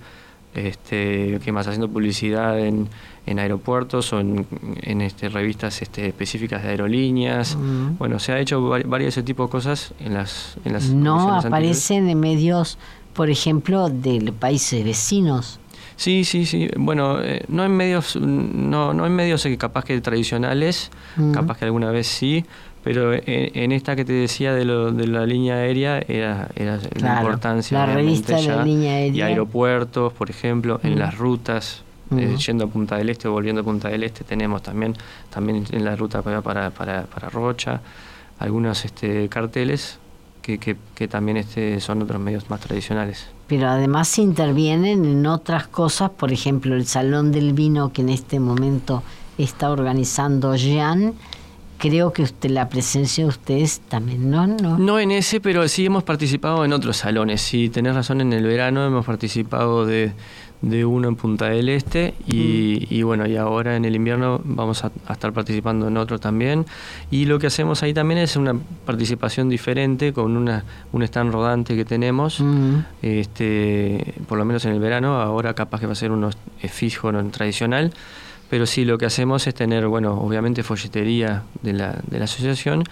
este, 0.54 1.40
¿qué 1.44 1.52
más? 1.52 1.68
Haciendo 1.68 1.88
publicidad 1.88 2.60
en, 2.60 2.90
en 3.26 3.40
aeropuertos 3.40 4.12
o 4.12 4.20
en, 4.20 4.46
en 4.82 5.02
este, 5.02 5.30
revistas 5.30 5.82
este, 5.82 6.08
específicas 6.08 6.64
de 6.64 6.70
aerolíneas. 6.70 7.58
Bueno, 7.98 8.20
se 8.20 8.34
ha 8.34 8.40
hecho 8.40 8.62
varios 8.68 8.92
de 8.92 9.08
ese 9.08 9.24
tipo 9.24 9.44
de 9.44 9.50
cosas 9.50 9.94
en 10.00 10.14
las... 10.14 10.58
En 10.66 10.74
las 10.74 10.90
no 10.90 11.36
aparecen 11.36 12.10
en 12.10 12.20
medios, 12.20 12.78
por 13.14 13.30
ejemplo, 13.30 13.90
de 13.90 14.34
países 14.38 14.84
vecinos. 14.84 15.61
Sí, 16.02 16.24
sí, 16.26 16.48
sí. 16.48 16.68
Bueno, 16.78 17.22
eh, 17.22 17.44
no 17.48 17.64
en 17.64 17.74
medios, 17.78 18.16
no, 18.16 18.92
no 18.94 19.06
en 19.06 19.14
medios 19.16 19.46
eh, 19.46 19.56
capaz 19.58 19.84
que 19.86 20.02
tradicionales, 20.02 20.90
capaz 21.32 21.60
que 21.60 21.66
alguna 21.66 21.92
vez 21.92 22.08
sí, 22.08 22.44
pero 22.84 23.14
en, 23.14 23.22
en 23.28 23.72
esta 23.72 23.96
que 23.96 24.04
te 24.04 24.14
decía 24.14 24.52
de, 24.56 24.66
lo, 24.66 24.92
de 24.92 25.06
la 25.06 25.28
línea 25.28 25.58
aérea 25.58 26.00
era, 26.08 26.48
era 26.56 26.78
la 26.78 26.90
Claro, 26.90 27.20
importancia. 27.22 27.78
la 27.86 27.94
revista 27.94 28.36
de 28.36 28.48
la 28.48 28.64
línea 28.66 28.94
Y 29.00 29.04
aérea. 29.04 29.26
aeropuertos, 29.28 30.12
por 30.14 30.32
ejemplo, 30.32 30.80
en 30.82 30.98
las 30.98 31.16
rutas. 31.18 31.84
eh, 32.18 32.36
yendo 32.46 32.66
a 32.66 32.68
Punta 32.68 32.98
del 32.98 33.10
Este 33.10 33.28
o 33.28 33.32
volviendo 33.32 33.62
a 33.62 33.64
Punta 33.64 33.88
del 33.90 34.04
Este 34.04 34.24
tenemos 34.26 34.64
también 34.64 34.96
también 35.30 35.64
en 35.72 35.86
la 35.86 35.96
ruta 35.96 36.22
para, 36.24 36.42
para, 36.42 36.72
para, 36.72 37.04
para 37.04 37.30
Rocha 37.30 37.80
algunos 38.40 38.84
este, 38.86 39.30
carteles 39.30 40.00
que, 40.42 40.58
que, 40.58 40.76
que 40.96 41.08
también 41.08 41.38
este, 41.38 41.80
son 41.80 42.02
otros 42.02 42.20
medios 42.20 42.50
más 42.50 42.60
tradicionales. 42.60 43.28
Pero 43.52 43.68
además 43.68 44.18
intervienen 44.18 45.04
en 45.04 45.28
otras 45.28 45.68
cosas, 45.68 46.10
por 46.10 46.32
ejemplo, 46.32 46.74
el 46.74 46.86
Salón 46.86 47.34
del 47.34 47.52
Vino 47.52 47.92
que 47.92 48.02
en 48.02 48.08
este 48.08 48.40
momento 48.40 49.04
está 49.38 49.72
organizando 49.72 50.56
Jean. 50.56 51.16
Creo 51.78 52.14
que 52.14 52.22
usted, 52.22 52.50
la 52.50 52.70
presencia 52.70 53.26
de 53.26 53.28
ustedes 53.28 53.82
también, 53.90 54.32
¿no? 54.32 54.48
No. 54.48 55.00
En 55.00 55.12
ese, 55.12 55.42
pero 55.42 55.68
sí 55.68 55.86
hemos 55.86 56.04
participado 56.04 56.64
en 56.64 56.72
otros 56.72 56.96
salones. 56.96 57.42
Sí, 57.42 57.68
tenés 57.68 57.94
razón, 57.94 58.22
en 58.22 58.32
el 58.32 58.46
verano 58.46 58.86
hemos 58.86 59.06
participado 59.06 59.86
de, 59.86 60.14
de 60.62 60.86
uno 60.86 61.08
en 61.08 61.16
Punta 61.16 61.50
del 61.50 61.70
Este 61.70 62.14
y, 62.28 62.88
y 62.90 63.02
bueno, 63.04 63.28
y 63.28 63.36
ahora 63.36 63.76
en 63.76 63.86
el 63.86 63.96
invierno 63.96 64.42
vamos 64.44 64.84
a, 64.84 64.92
a 65.08 65.14
estar 65.14 65.34
participando 65.34 65.88
en 65.88 65.98
otro 65.98 66.20
también. 66.20 66.66
Y 67.10 67.26
lo 67.26 67.40
que 67.40 67.48
hacemos 67.48 67.82
ahí 67.84 67.94
también 67.94 68.20
es 68.20 68.36
una 68.36 68.56
participación 68.86 69.50
diferente 69.50 70.14
con 70.14 70.38
una, 70.38 70.64
un 70.92 71.04
stand 71.04 71.32
rodante 71.32 71.76
que 71.76 71.86
tenemos. 71.86 72.40
Mm. 72.40 72.80
este, 73.02 74.14
por 74.28 74.38
lo 74.38 74.46
menos 74.46 74.66
en 74.66 74.74
el 74.74 74.80
verano, 74.80 75.20
ahora 75.22 75.54
capaz 75.54 75.80
que 75.80 75.86
va 75.86 75.94
a 75.94 75.96
ser 75.96 76.12
uno 76.12 76.30
eh, 76.62 76.68
fijo, 76.68 77.12
no 77.12 77.24
tradicional, 77.30 77.94
pero 78.50 78.66
sí 78.66 78.86
lo 78.86 78.98
que 78.98 79.06
hacemos 79.06 79.48
es 79.48 79.56
tener, 79.56 79.88
bueno, 79.88 80.14
obviamente 80.14 80.64
folletería 80.64 81.44
de 81.62 81.74
la, 81.74 82.00
de 82.08 82.20
la 82.20 82.26
asociación 82.26 82.84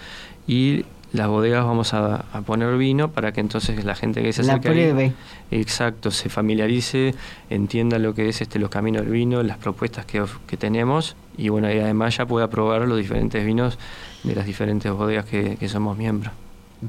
y 0.46 0.84
las 1.12 1.28
bodegas 1.28 1.64
vamos 1.64 1.92
a, 1.94 2.24
a 2.32 2.40
poner 2.42 2.76
vino 2.76 3.10
para 3.10 3.32
que 3.32 3.40
entonces 3.40 3.84
la 3.84 3.94
gente 3.94 4.22
que 4.22 4.32
se 4.32 4.42
La 4.42 4.54
acerque 4.54 4.68
ahí, 4.68 4.74
pruebe. 4.74 5.16
exacto, 5.50 6.10
se 6.10 6.28
familiarice, 6.28 7.14
entienda 7.48 7.98
lo 7.98 8.14
que 8.14 8.28
es 8.28 8.40
este 8.40 8.58
los 8.58 8.70
caminos 8.70 9.02
del 9.02 9.12
vino, 9.12 9.42
las 9.42 9.58
propuestas 9.58 10.06
que, 10.06 10.24
que 10.46 10.56
tenemos 10.56 11.16
y 11.36 11.48
bueno, 11.48 11.72
y 11.72 11.78
además 11.78 12.16
ya 12.16 12.26
pueda 12.26 12.48
probar 12.48 12.86
los 12.86 12.98
diferentes 12.98 13.44
vinos 13.44 13.78
de 14.22 14.34
las 14.34 14.46
diferentes 14.46 14.90
bodegas 14.92 15.24
que, 15.26 15.56
que 15.56 15.68
somos 15.68 15.96
miembros. 15.96 16.32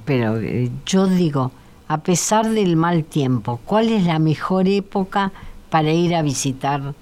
Pero 0.06 0.38
eh, 0.40 0.70
yo 0.86 1.08
digo, 1.08 1.52
a 1.88 1.98
pesar 2.00 2.50
del 2.50 2.76
mal 2.76 3.04
tiempo, 3.04 3.60
¿cuál 3.66 3.90
es 3.90 4.04
la 4.06 4.20
mejor 4.20 4.68
época 4.68 5.32
para 5.70 5.92
ir 5.92 6.16
a 6.16 6.22
visitar 6.22 6.94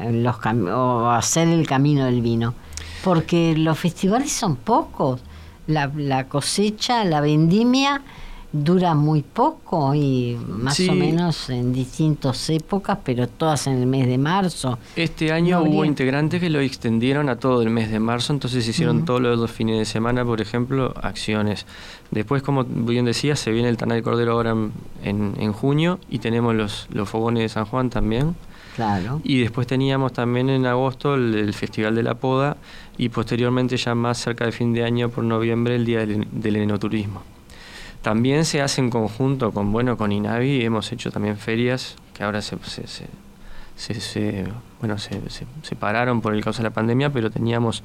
eh, 0.00 0.12
los 0.12 0.36
o 0.74 1.10
hacer 1.10 1.48
el 1.48 1.66
camino 1.66 2.04
del 2.04 2.20
vino? 2.20 2.54
Porque 3.02 3.56
los 3.56 3.78
festivales 3.78 4.32
son 4.32 4.56
pocos. 4.56 5.20
La, 5.66 5.90
la 5.96 6.28
cosecha, 6.28 7.04
la 7.04 7.20
vendimia 7.20 8.02
dura 8.52 8.94
muy 8.94 9.22
poco 9.22 9.94
y 9.94 10.38
más 10.48 10.76
Sí. 10.76 10.88
o 10.88 10.94
menos 10.94 11.50
en 11.50 11.72
distintas 11.74 12.48
épocas, 12.48 12.96
pero 13.04 13.28
todas 13.28 13.66
en 13.66 13.74
el 13.74 13.86
mes 13.86 14.06
de 14.06 14.16
marzo. 14.16 14.78
Este 14.94 15.30
año 15.32 15.56
No 15.58 15.62
hubo 15.64 15.68
habría- 15.78 15.86
integrantes 15.90 16.40
que 16.40 16.48
lo 16.48 16.60
extendieron 16.60 17.28
a 17.28 17.36
todo 17.36 17.60
el 17.60 17.68
mes 17.70 17.90
de 17.90 17.98
marzo, 17.98 18.32
entonces 18.32 18.64
se 18.64 18.70
hicieron 18.70 19.04
todos 19.04 19.20
los 19.20 19.38
dos 19.38 19.50
fines 19.50 19.78
de 19.78 19.84
semana, 19.84 20.24
por 20.24 20.40
ejemplo, 20.40 20.94
acciones. 21.02 21.66
Después, 22.12 22.42
como 22.42 22.64
bien 22.64 23.04
decía, 23.04 23.36
se 23.36 23.50
viene 23.50 23.68
el 23.68 23.76
Tanal 23.76 24.02
Cordero 24.02 24.32
ahora 24.32 24.52
en, 24.52 24.72
en- 25.02 25.34
en 25.38 25.52
junio 25.52 25.98
y 26.08 26.20
tenemos 26.20 26.54
los, 26.54 26.86
los 26.90 27.08
fogones 27.10 27.42
de 27.42 27.48
San 27.50 27.66
Juan 27.66 27.90
también. 27.90 28.36
Claro. 28.76 29.20
Y 29.24 29.40
después 29.40 29.66
teníamos 29.66 30.12
también 30.12 30.50
en 30.50 30.66
agosto 30.66 31.14
el, 31.14 31.52
Festival 31.54 31.94
de 31.94 32.02
la 32.02 32.14
Poda 32.14 32.58
y 32.98 33.08
posteriormente 33.08 33.76
ya 33.78 33.94
más 33.94 34.18
cerca 34.18 34.44
de 34.44 34.52
fin 34.52 34.72
de 34.74 34.84
año, 34.84 35.08
por 35.08 35.24
noviembre, 35.24 35.76
el 35.76 35.84
Día 35.86 36.00
del, 36.00 36.28
del 36.30 36.56
Enoturismo. 36.56 37.22
También 38.02 38.44
se 38.44 38.60
hace 38.60 38.82
en 38.82 38.90
conjunto 38.90 39.50
con, 39.50 39.72
bueno, 39.72 39.96
con 39.96 40.12
INAVI, 40.12 40.62
hemos 40.62 40.92
hecho 40.92 41.10
también 41.10 41.36
ferias 41.38 41.96
que 42.14 42.22
ahora 42.22 42.40
se, 42.42 42.56
se, 43.76 44.44
bueno, 44.80 44.98
se, 44.98 45.28
se- 45.30 45.46
se 45.62 45.76
pararon 45.76 46.20
por 46.20 46.34
el 46.34 46.44
causa 46.44 46.58
de 46.62 46.68
la 46.68 46.74
pandemia, 46.74 47.10
pero 47.12 47.30
teníamos 47.30 47.82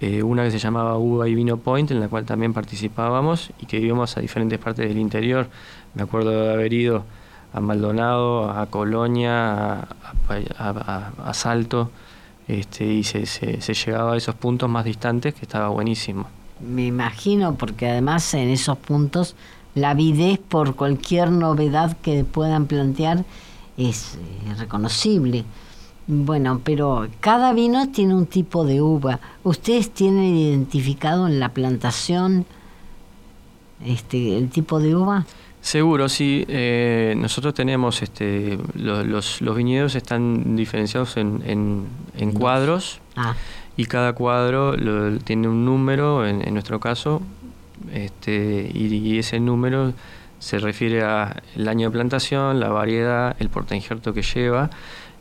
eh, 0.00 0.22
una 0.22 0.44
que 0.44 0.50
se 0.50 0.58
llamaba 0.58 0.98
Uva 0.98 1.28
y 1.28 1.34
Vino 1.34 1.56
Point, 1.56 1.90
en 1.92 2.00
la 2.00 2.08
cual 2.08 2.24
también 2.24 2.52
participábamos 2.52 3.50
y 3.60 3.66
que 3.66 3.78
íbamos 3.78 4.16
a 4.16 4.20
diferentes 4.20 4.58
partes 4.58 4.88
del 4.88 4.98
interior. 4.98 5.48
Me 5.94 6.02
acuerdo 6.02 6.30
de 6.30 6.52
haber 6.52 6.72
ido 6.72 7.04
a 7.52 7.60
Maldonado, 7.60 8.50
a 8.50 8.66
Colonia, 8.66 9.80
a, 9.80 11.10
a- 11.26 11.34
Salto, 11.34 11.90
este, 12.46 12.84
y 12.86 13.04
se, 13.04 13.26
se- 13.26 13.60
se 13.60 13.74
llegaba 13.74 14.12
a 14.14 14.16
esos 14.16 14.34
puntos 14.34 14.68
más 14.68 14.84
distantes 14.84 15.34
que 15.34 15.42
estaba 15.42 15.68
buenísimo. 15.68 16.26
Me 16.60 16.86
imagino, 16.86 17.54
porque 17.54 17.88
además 17.88 18.32
en 18.34 18.48
esos 18.48 18.76
puntos 18.78 19.34
la 19.74 19.90
avidez 19.90 20.38
por 20.38 20.74
cualquier 20.74 21.30
novedad 21.30 21.96
que 21.98 22.24
puedan 22.24 22.66
plantear 22.66 23.24
es 23.76 24.14
eh, 24.16 24.54
reconocible. 24.58 25.44
Bueno, 26.06 26.60
pero 26.64 27.06
cada 27.20 27.52
vino 27.52 27.90
tiene 27.90 28.14
un 28.14 28.26
tipo 28.26 28.64
de 28.64 28.80
uva. 28.80 29.20
¿Ustedes 29.44 29.90
tienen 29.90 30.34
identificado 30.36 31.26
en 31.28 31.38
la 31.38 31.50
plantación 31.50 32.46
este 33.84 34.36
el 34.36 34.48
tipo 34.50 34.80
de 34.80 34.96
uva? 34.96 35.26
Seguro, 35.60 36.08
sí. 36.08 36.44
eh, 36.48 37.14
nosotros 37.16 37.52
tenemos, 37.52 38.00
este, 38.02 38.58
lo- 38.74 39.04
los, 39.04 39.40
los 39.42 39.56
viñedos 39.56 39.96
están 39.96 40.56
diferenciados 40.56 41.16
en, 41.16 41.42
en- 41.44 41.86
en 42.16 42.32
cuadros. 42.32 43.00
Ah, 43.16 43.34
y 43.76 43.84
cada 43.86 44.12
cuadro 44.12 44.76
lo- 44.76 45.18
tiene 45.18 45.48
un 45.48 45.64
número, 45.64 46.26
en, 46.26 46.46
en 46.46 46.54
nuestro 46.54 46.80
caso, 46.80 47.22
este, 47.92 48.70
y, 48.72 48.94
y 48.94 49.18
ese 49.18 49.40
número 49.40 49.92
se 50.38 50.58
refiere 50.58 51.02
a 51.02 51.42
el 51.56 51.68
año 51.68 51.88
de 51.88 51.92
plantación, 51.92 52.60
la 52.60 52.68
variedad, 52.68 53.36
el 53.40 53.48
portainjerto 53.50 54.14
que 54.14 54.22
lleva 54.22 54.70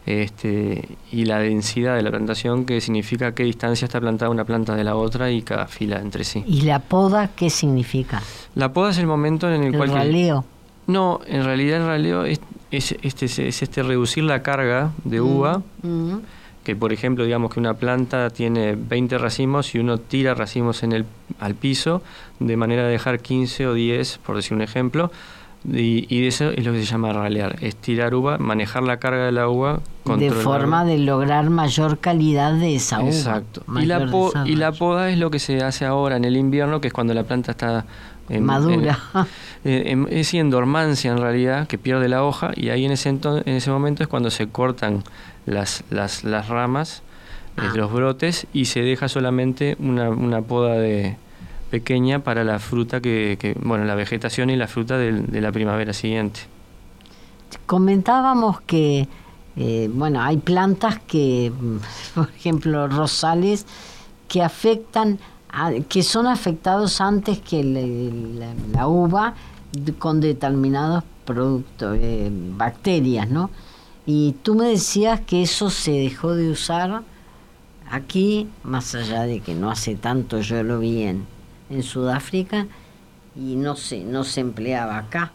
este, 0.07 0.87
y 1.11 1.25
la 1.25 1.39
densidad 1.39 1.95
de 1.95 2.01
la 2.01 2.09
plantación, 2.09 2.65
que 2.65 2.79
significa 2.81 3.33
qué 3.35 3.43
distancia 3.43 3.85
está 3.85 3.99
plantada 3.99 4.31
una 4.31 4.45
planta 4.45 4.73
de 4.75 4.83
la 4.83 4.95
otra 4.95 5.29
y 5.31 5.41
cada 5.41 5.67
fila 5.67 5.99
entre 5.99 6.23
sí. 6.23 6.43
¿Y 6.47 6.61
la 6.61 6.79
poda 6.79 7.29
qué 7.35 7.49
significa? 7.49 8.21
La 8.55 8.71
poda 8.73 8.91
es 8.91 8.97
el 8.97 9.05
momento 9.07 9.51
en 9.53 9.61
el, 9.63 9.73
El 9.73 9.77
cual... 9.77 9.89
que- 9.89 9.95
raleo. 9.95 10.45
no, 10.87 11.19
en 11.27 11.43
realidad 11.43 11.81
el 11.81 11.87
raleo 11.87 12.23
es, 12.25 12.39
es 12.71 12.95
este, 13.01 13.25
es 13.25 13.61
este 13.61 13.83
reducir 13.83 14.23
la 14.23 14.41
carga 14.41 14.91
de 15.03 15.19
uva, 15.21 15.61
Mm, 15.83 16.15
que 16.63 16.75
por 16.75 16.91
ejemplo 16.91 17.23
digamos 17.23 17.53
que 17.53 17.59
una 17.61 17.75
planta 17.75 18.29
tiene 18.29 18.75
20 18.75 19.17
racimos 19.17 19.73
y 19.75 19.79
uno 19.79 19.97
tira 19.99 20.33
racimos 20.33 20.83
en 20.83 20.91
el, 20.93 21.05
al 21.39 21.55
piso 21.55 22.01
de 22.39 22.57
manera 22.57 22.83
de 22.83 22.91
dejar 22.91 23.19
15 23.19 23.67
o 23.67 23.73
10, 23.73 24.17
por 24.25 24.35
decir 24.35 24.53
un 24.53 24.61
ejemplo, 24.61 25.11
y, 25.71 26.05
y 26.13 26.27
eso 26.27 26.49
es 26.51 26.65
lo 26.65 26.71
que 26.71 26.79
se 26.79 26.85
llama 26.85 27.11
ralear, 27.13 27.57
es 27.61 27.75
tirar 27.75 28.15
uva, 28.15 28.37
manejar 28.37 28.83
la 28.83 28.97
carga 28.97 29.25
de 29.25 29.31
la 29.31 29.49
uva, 29.49 29.81
de 30.17 30.31
forma 30.31 30.85
de 30.85 30.97
lograr 30.99 31.49
mayor 31.49 31.99
calidad 31.99 32.53
de 32.53 32.75
esa 32.75 32.99
uva. 33.01 33.09
Exacto. 33.09 33.63
Y 33.79 33.85
la, 33.85 34.05
po- 34.09 34.31
y 34.45 34.55
la 34.55 34.71
poda 34.71 35.09
es 35.09 35.17
lo 35.17 35.29
que 35.29 35.39
se 35.39 35.61
hace 35.63 35.85
ahora 35.85 36.15
en 36.17 36.23
el 36.25 36.37
invierno, 36.37 36.79
que 36.79 36.87
es 36.87 36.93
cuando 36.93 37.13
la 37.13 37.23
planta 37.23 37.51
está 37.51 37.85
en- 38.29 38.43
Madura. 38.45 38.97
en- 39.63 39.71
eh, 39.71 39.83
en- 39.91 40.07
es 40.09 40.33
en 40.33 40.49
dormancia 40.49 41.11
en 41.11 41.17
realidad, 41.17 41.67
que 41.67 41.77
pierde 41.77 42.07
la 42.07 42.23
hoja, 42.23 42.51
y 42.55 42.69
ahí 42.69 42.85
en 42.85 42.91
ese, 42.91 43.09
en 43.09 43.19
ese 43.45 43.69
momento 43.69 44.03
es 44.03 44.07
cuando 44.07 44.29
se 44.31 44.47
cortan 44.47 45.03
las, 45.45 45.83
las, 45.89 46.23
las 46.23 46.47
ramas, 46.47 47.03
eh, 47.57 47.61
Ah. 47.63 47.71
los 47.75 47.91
brotes, 47.91 48.47
y 48.53 48.65
se 48.65 48.81
deja 48.81 49.09
solamente 49.09 49.75
una, 49.79 50.09
una 50.09 50.41
poda 50.41 50.75
de 50.75 51.17
pequeña 51.69 52.19
para 52.19 52.43
la 52.43 52.59
fruta 52.59 53.01
que, 53.01 53.37
que- 53.39 53.55
bueno, 53.61 53.85
la 53.85 53.95
vegetación 53.95 54.49
y 54.49 54.55
la 54.55 54.67
fruta 54.67 54.97
del- 54.97 55.27
de 55.27 55.41
la 55.41 55.51
primavera 55.51 55.93
siguiente. 55.93 56.41
Comentábamos 57.65 58.61
que, 58.61 59.07
eh, 59.55 59.89
bueno, 59.93 60.21
hay 60.21 60.37
plantas 60.37 60.99
que, 61.07 61.51
por 62.15 62.29
ejemplo, 62.29 62.87
rosales, 62.87 63.65
que 64.27 64.41
afectan, 64.43 65.19
a- 65.49 65.71
que 65.87 66.03
son 66.03 66.27
afectados 66.27 66.99
antes 67.01 67.39
que 67.39 67.63
la, 68.73 68.87
uva 68.87 69.33
de- 69.71 69.93
con 69.93 70.19
determinados 70.21 71.03
productos, 71.25 71.97
eh, 71.99 72.29
bacterias, 72.31 73.29
¿no? 73.29 73.49
Y 74.05 74.35
tú 74.43 74.55
me 74.55 74.67
decías 74.69 75.19
que 75.21 75.41
eso 75.43 75.69
se 75.69 75.91
dejó 75.91 76.33
de 76.33 76.49
usar 76.49 77.01
aquí, 77.91 78.47
más 78.63 78.95
allá 78.95 79.23
de 79.23 79.41
que 79.41 79.53
no 79.53 79.69
hace 79.69 79.95
tanto 79.95 80.39
yo 80.39 80.63
lo 80.63 80.79
vi 80.79 81.03
en, 81.03 81.25
en 81.69 81.83
Sudáfrica, 81.83 82.65
y 83.35 83.55
no 83.55 83.75
se, 83.75 84.03
no 84.03 84.23
se 84.23 84.41
empleaba 84.41 84.97
acá. 84.97 85.31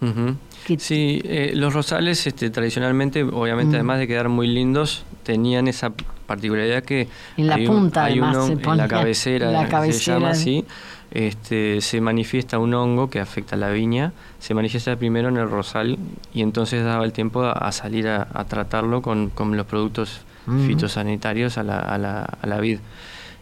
Ujú. 0.00 0.36
¿Qué- 0.66 0.78
Sí, 0.78 1.20
eh, 1.24 1.52
los 1.54 1.74
rosales 1.74 2.26
este, 2.26 2.50
tradicionalmente, 2.50 3.22
obviamente, 3.22 3.72
Mm. 3.72 3.76
además 3.76 3.98
de 3.98 4.08
quedar 4.08 4.28
muy 4.28 4.46
lindos, 4.48 5.04
tenían 5.22 5.68
esa 5.68 5.92
particularidad 6.26 6.82
que 6.82 7.08
En 7.36 7.46
la 7.46 7.56
hay 7.56 7.66
un- 7.66 7.76
punta, 7.76 8.04
hay 8.04 8.12
además, 8.14 8.36
uno 8.36 8.46
se 8.46 8.52
en 8.70 8.76
la 8.78 8.88
cabecera, 8.88 9.50
la 9.50 9.64
se 9.64 9.68
cabecera. 9.70 10.16
llama 10.18 10.30
así, 10.30 10.64
este, 11.12 11.80
se 11.82 12.00
manifiesta 12.00 12.58
un 12.58 12.72
hongo 12.74 13.10
que 13.10 13.20
afecta 13.20 13.54
a 13.54 13.58
la 13.58 13.68
viña, 13.70 14.12
se 14.40 14.54
manifiesta 14.54 14.96
primero 14.96 15.28
en 15.28 15.36
el 15.36 15.48
rosal 15.50 15.98
y 16.32 16.40
entonces 16.42 16.84
daba 16.84 17.04
el 17.04 17.12
tiempo 17.12 17.44
a, 17.44 17.70
salir 17.70 18.08
a, 18.08 18.24
tratarlo 18.48 19.02
con, 19.02 19.30
los 19.36 19.66
productos 19.66 20.22
fitosanitarios 20.66 21.58
a 21.58 21.62
la, 21.62 21.78
a, 21.78 21.98
la, 21.98 22.22
a 22.22 22.46
la 22.46 22.58
vid. 22.60 22.78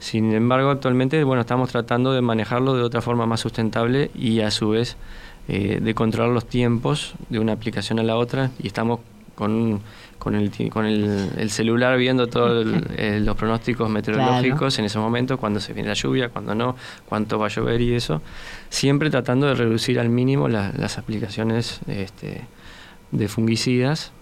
Sin 0.00 0.32
embargo, 0.32 0.70
actualmente 0.70 1.22
bueno, 1.24 1.42
estamos 1.42 1.70
tratando 1.70 2.12
de 2.12 2.22
manejarlo 2.22 2.74
de 2.74 2.82
otra 2.82 3.02
forma 3.02 3.26
más 3.26 3.40
sustentable 3.40 4.10
y 4.14 4.40
a 4.40 4.50
su 4.50 4.70
vez 4.70 4.96
eh, 5.46 5.78
de 5.80 5.94
controlar 5.94 6.32
los 6.32 6.46
tiempos 6.46 7.14
de 7.28 7.38
una 7.38 7.52
aplicación 7.52 7.98
a 7.98 8.02
la 8.02 8.16
otra. 8.16 8.50
Y 8.62 8.66
estamos 8.66 9.00
con, 9.34 9.82
con, 10.18 10.34
el, 10.34 10.50
con 10.70 10.86
el, 10.86 11.50
celular 11.50 11.98
viendo 11.98 12.28
todos 12.28 12.66
eh, 12.96 13.20
los 13.24 13.36
pronósticos 13.36 13.90
meteorológicos 13.90 14.78
en 14.78 14.86
ese 14.86 14.98
momento, 14.98 15.36
cuando 15.36 15.60
se 15.60 15.74
viene 15.74 15.90
la 15.90 15.94
lluvia, 15.94 16.30
cuando 16.30 16.54
no, 16.54 16.76
cuánto 17.06 17.38
va 17.38 17.46
a 17.46 17.48
llover 17.50 17.82
y 17.82 17.94
eso, 17.94 18.22
siempre 18.70 19.10
tratando 19.10 19.48
de 19.48 19.54
reducir 19.54 20.00
al 20.00 20.08
mínimo 20.08 20.48
las 20.48 20.96
aplicaciones 20.96 21.80
este, 21.88 22.42
de 23.12 23.28
fungicidas 23.28 24.12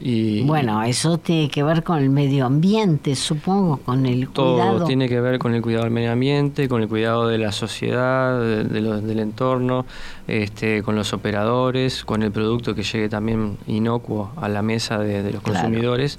y 0.00 0.42
bueno, 0.42 0.82
eso 0.82 1.18
tiene 1.18 1.48
que 1.48 1.62
ver 1.62 1.82
con 1.82 1.98
el 1.98 2.10
medio 2.10 2.44
ambiente, 2.44 3.14
supongo, 3.14 3.78
con 3.78 4.04
el 4.04 4.28
cuidado. 4.28 4.78
Todo 4.78 4.86
tiene 4.86 5.08
que 5.08 5.20
ver 5.20 5.38
con 5.38 5.54
el 5.54 5.62
cuidado 5.62 5.84
del 5.84 5.92
medio 5.92 6.12
ambiente, 6.12 6.68
con 6.68 6.82
el 6.82 6.88
cuidado 6.88 7.28
de 7.28 7.38
la 7.38 7.52
sociedad, 7.52 8.38
de, 8.38 8.64
del 8.64 9.18
entorno, 9.18 9.86
este, 10.28 10.82
con 10.82 10.96
los 10.96 11.12
operadores, 11.12 12.04
con 12.04 12.22
el 12.22 12.32
producto 12.32 12.74
que 12.74 12.82
llegue 12.82 13.08
también 13.08 13.56
inocuo 13.66 14.32
a 14.36 14.48
la 14.48 14.62
mesa 14.62 14.98
de, 14.98 15.30
los 15.32 15.42
consumidores. 15.42 16.18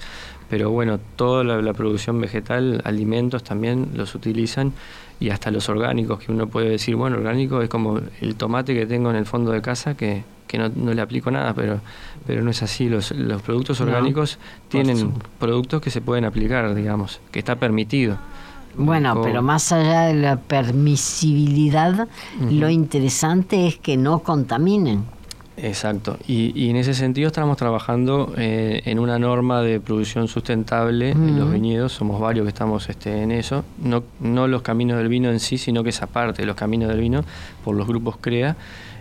Pero 0.50 0.72
bueno, 0.72 1.00
toda 1.16 1.44
la, 1.44 1.74
producción 1.74 2.22
vegetal, 2.22 2.82
alimentos 2.86 3.44
también 3.44 3.90
los 3.96 4.16
utilizan 4.16 4.74
y 5.20 5.30
hasta 5.30 5.52
los 5.52 5.70
orgánicos, 5.70 6.20
que 6.20 6.32
uno 6.32 6.48
puede 6.48 6.70
decir, 6.70 6.96
bueno, 6.96 7.18
orgánico 7.18 7.62
es 7.62 7.70
como 7.70 8.00
el 8.22 8.36
tomate 8.36 8.74
que 8.74 8.86
tengo 8.86 9.10
en 9.10 9.16
el 9.16 9.26
fondo 9.26 9.52
de 9.52 9.62
casa 9.62 9.96
que 9.96 10.24
que 10.54 10.60
no, 10.60 10.94
le 10.94 11.02
aplico 11.02 11.32
nada, 11.32 11.56
pero, 11.56 11.80
pero 12.28 12.44
no 12.44 12.52
es 12.52 12.62
así. 12.62 12.88
Los, 12.88 13.10
los 13.10 13.42
productos 13.42 13.82
orgánicos 13.82 14.38
tienen 14.68 15.12
productos 15.40 15.82
que 15.82 15.90
se 15.90 16.00
pueden 16.00 16.26
aplicar, 16.26 16.76
digamos, 16.76 17.20
que 17.32 17.40
está 17.40 17.56
permitido. 17.56 18.20
Bueno, 18.78 19.20
pero 19.24 19.42
más 19.42 19.72
allá 19.72 20.02
de 20.02 20.14
la 20.14 20.36
permisibilidad, 20.36 22.08
lo 22.52 22.70
interesante 22.70 23.66
es 23.66 23.78
que 23.78 23.98
no 23.98 24.20
contaminen. 24.20 25.06
Exacto, 25.56 26.18
y, 26.28 26.70
en 26.70 26.78
ese 26.78 26.96
sentido 26.96 27.28
estamos 27.28 27.58
trabajando 27.58 28.34
eh, 28.38 28.82
en 28.86 28.98
una 28.98 29.20
norma 29.20 29.62
de 29.62 29.80
producción 29.80 30.28
sustentable 30.28 31.12
en 31.12 31.40
los 31.40 31.52
viñedos, 31.52 31.94
somos 31.94 32.20
varios 32.20 32.46
que 32.46 32.50
estamos 32.50 32.90
este, 32.90 33.22
en 33.22 33.32
eso, 33.32 33.64
no, 33.78 34.04
no 34.20 34.48
los 34.48 34.64
caminos 34.64 34.98
del 34.98 35.10
vino 35.10 35.30
en 35.30 35.40
sí, 35.40 35.60
sino 35.60 35.84
que 35.84 35.90
esa 35.90 36.08
parte 36.08 36.42
de 36.42 36.48
los 36.48 36.56
caminos 36.56 36.90
del 36.90 37.00
vino 37.00 37.24
por 37.64 37.76
los 37.76 37.88
grupos 37.88 38.18
CREA, 38.18 38.56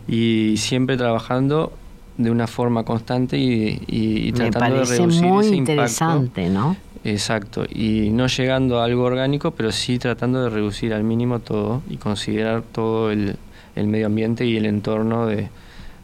y 0.06 0.56
siempre 0.58 0.96
trabajando 0.96 1.72
de 2.16 2.30
una 2.30 2.46
forma 2.46 2.84
constante 2.84 3.38
y, 3.38 4.32
tratando 4.32 4.80
de 4.80 4.84
reducir 4.84 5.22
muy 5.22 5.46
ese 5.46 5.56
interesante, 5.56 6.48
¿no? 6.48 6.76
Exacto, 7.04 7.64
y 7.68 8.10
no 8.10 8.28
llegando 8.28 8.80
a 8.80 8.84
algo 8.84 9.02
orgánico, 9.02 9.52
pero 9.52 9.72
sí 9.72 9.98
tratando 9.98 10.44
de 10.44 10.50
reducir 10.50 10.94
al 10.94 11.02
mínimo 11.02 11.40
todo 11.40 11.82
y 11.88 11.96
considerar 11.96 12.62
todo 12.62 13.10
el, 13.10 13.36
medio 13.74 14.06
ambiente 14.06 14.44
y 14.44 14.56
el 14.56 14.66
entorno 14.66 15.26
de, 15.26 15.48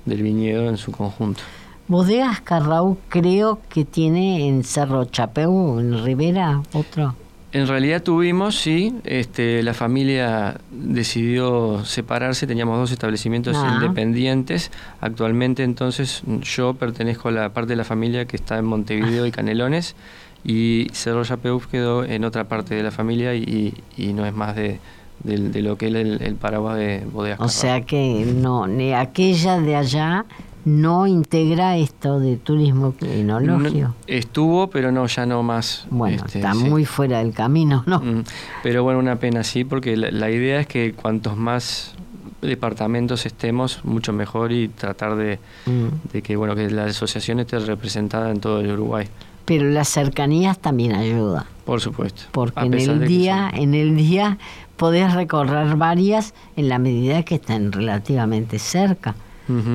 del 0.09 0.23
viñedo 0.23 0.69
en 0.69 0.77
su 0.77 0.93
conjunto. 0.93 1.41
Bodegas 1.87 2.41
Carrau 2.41 2.99
creo 3.09 3.61
que 3.69 3.85
tiene 3.85 4.47
en 4.47 4.62
Cerro 4.62 5.07
Chapeu, 5.07 5.79
en 5.81 6.05
Rivera, 6.05 6.62
otro. 6.73 7.15
En 7.50 7.67
realidad 7.67 8.03
tuvimos, 8.03 8.57
sí, 8.57 8.95
este, 9.05 9.62
la 9.62 9.73
familia 9.73 10.61
decidió 10.71 11.83
separarse, 11.87 12.47
teníamos 12.47 12.79
dos 12.79 12.93
establecimientos 12.93 13.57
ah. 13.57 13.73
independientes. 13.75 14.71
Actualmente 15.00 15.62
entonces 15.62 16.23
yo 16.43 16.75
pertenezco 16.75 17.29
a 17.29 17.33
la 17.33 17.49
parte 17.55 17.71
de 17.71 17.77
la 17.77 17.85
familia 17.85 18.27
que 18.27 18.37
está 18.37 18.59
en 18.59 18.67
Montevideo 18.67 19.25
y 19.25 19.31
Canelones 19.31 19.97
y 20.45 20.88
Cerro 20.93 21.23
Yapeuf 21.23 21.67
quedó 21.69 22.05
en 22.05 22.25
otra 22.25 22.45
parte 22.45 22.75
de 22.75 22.83
la 22.83 22.91
familia 22.91 23.35
y, 23.35 23.75
no 23.97 24.27
es 24.27 24.35
más 24.35 24.55
de, 24.55 24.79
lo 25.25 25.77
que 25.77 25.88
es 25.88 25.95
el, 25.95 26.23
el 26.23 26.35
paraguas 26.37 26.77
de 26.77 27.07
bodegas. 27.12 27.40
O 27.40 27.49
sea 27.49 27.83
que 27.83 28.25
no, 28.35 28.66
ni 28.66 28.92
aquella 28.92 29.61
de 29.61 29.77
allá 29.77 30.25
no 30.69 31.07
integra 31.07 31.77
esto 31.77 32.21
de 32.21 32.37
turismo 32.37 32.92
clinológico. 32.92 33.95
estuvo, 34.07 34.69
pero 34.69 34.92
no, 34.92 35.07
ya 35.07 35.25
no 35.27 35.42
más. 35.42 35.87
Bueno, 35.90 36.25
este, 36.27 36.38
está 36.38 36.55
muy 36.55 36.85
fuera 36.85 37.19
del 37.19 37.33
camino, 37.33 37.83
¿no? 37.87 38.01
Mm, 38.01 38.25
pero 38.62 38.83
bueno, 38.83 38.99
una 38.99 39.16
pena, 39.16 39.45
sí, 39.45 39.64
porque 39.64 39.97
la, 39.97 40.31
idea 40.31 40.61
es 40.61 40.66
que 40.66 40.92
cuantos 40.92 41.37
más 41.37 41.95
departamentos 42.42 43.25
estemos, 43.27 43.85
mucho 43.85 44.12
mejor 44.12 44.53
y 44.53 44.69
tratar 44.69 45.16
de, 45.16 45.38
mm. 45.66 46.12
de, 46.12 46.23
que 46.23 46.37
bueno 46.37 46.55
que 46.55 46.71
la 46.71 46.85
asociación 46.85 47.40
esté 47.40 47.59
representada 47.59 48.31
en 48.31 48.40
todo 48.40 48.61
el 48.61 48.71
Uruguay. 48.71 49.09
Pero 49.47 49.64
las 49.64 49.88
cercanías 49.88 50.59
también 50.59 50.92
ayuda. 50.92 51.47
Por 51.68 51.83
supuesto. 51.83 52.22
Porque 52.33 52.61
en 52.61 52.72
el 52.72 53.07
día, 53.07 53.50
en 53.52 53.74
el 53.74 53.94
día 53.94 54.38
podés 54.78 55.12
recorrer 55.12 55.76
varias 55.76 56.33
en 56.57 56.70
la 56.70 56.78
medida 56.78 57.24
que 57.24 57.35
estén 57.35 57.72
relativamente 57.72 58.59
cerca. 58.59 59.14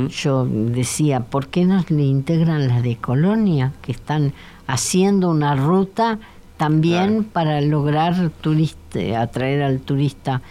Yo 0.09 0.47
decía, 0.49 1.19
¿por 1.19 1.49
qué 1.49 1.65
no 1.65 1.85
le 1.89 2.01
integran 2.01 2.67
las 2.67 2.81
de 2.81 2.95
Colonia, 2.97 3.73
que 3.83 3.91
están 3.91 4.33
haciendo 4.65 5.29
una 5.29 5.55
ruta 5.55 6.17
también 6.57 7.25
para 7.25 7.61
lograr 7.61 8.31
turista, 8.41 9.21
atraer 9.21 9.61
al 9.61 9.79
turista, 9.79 10.41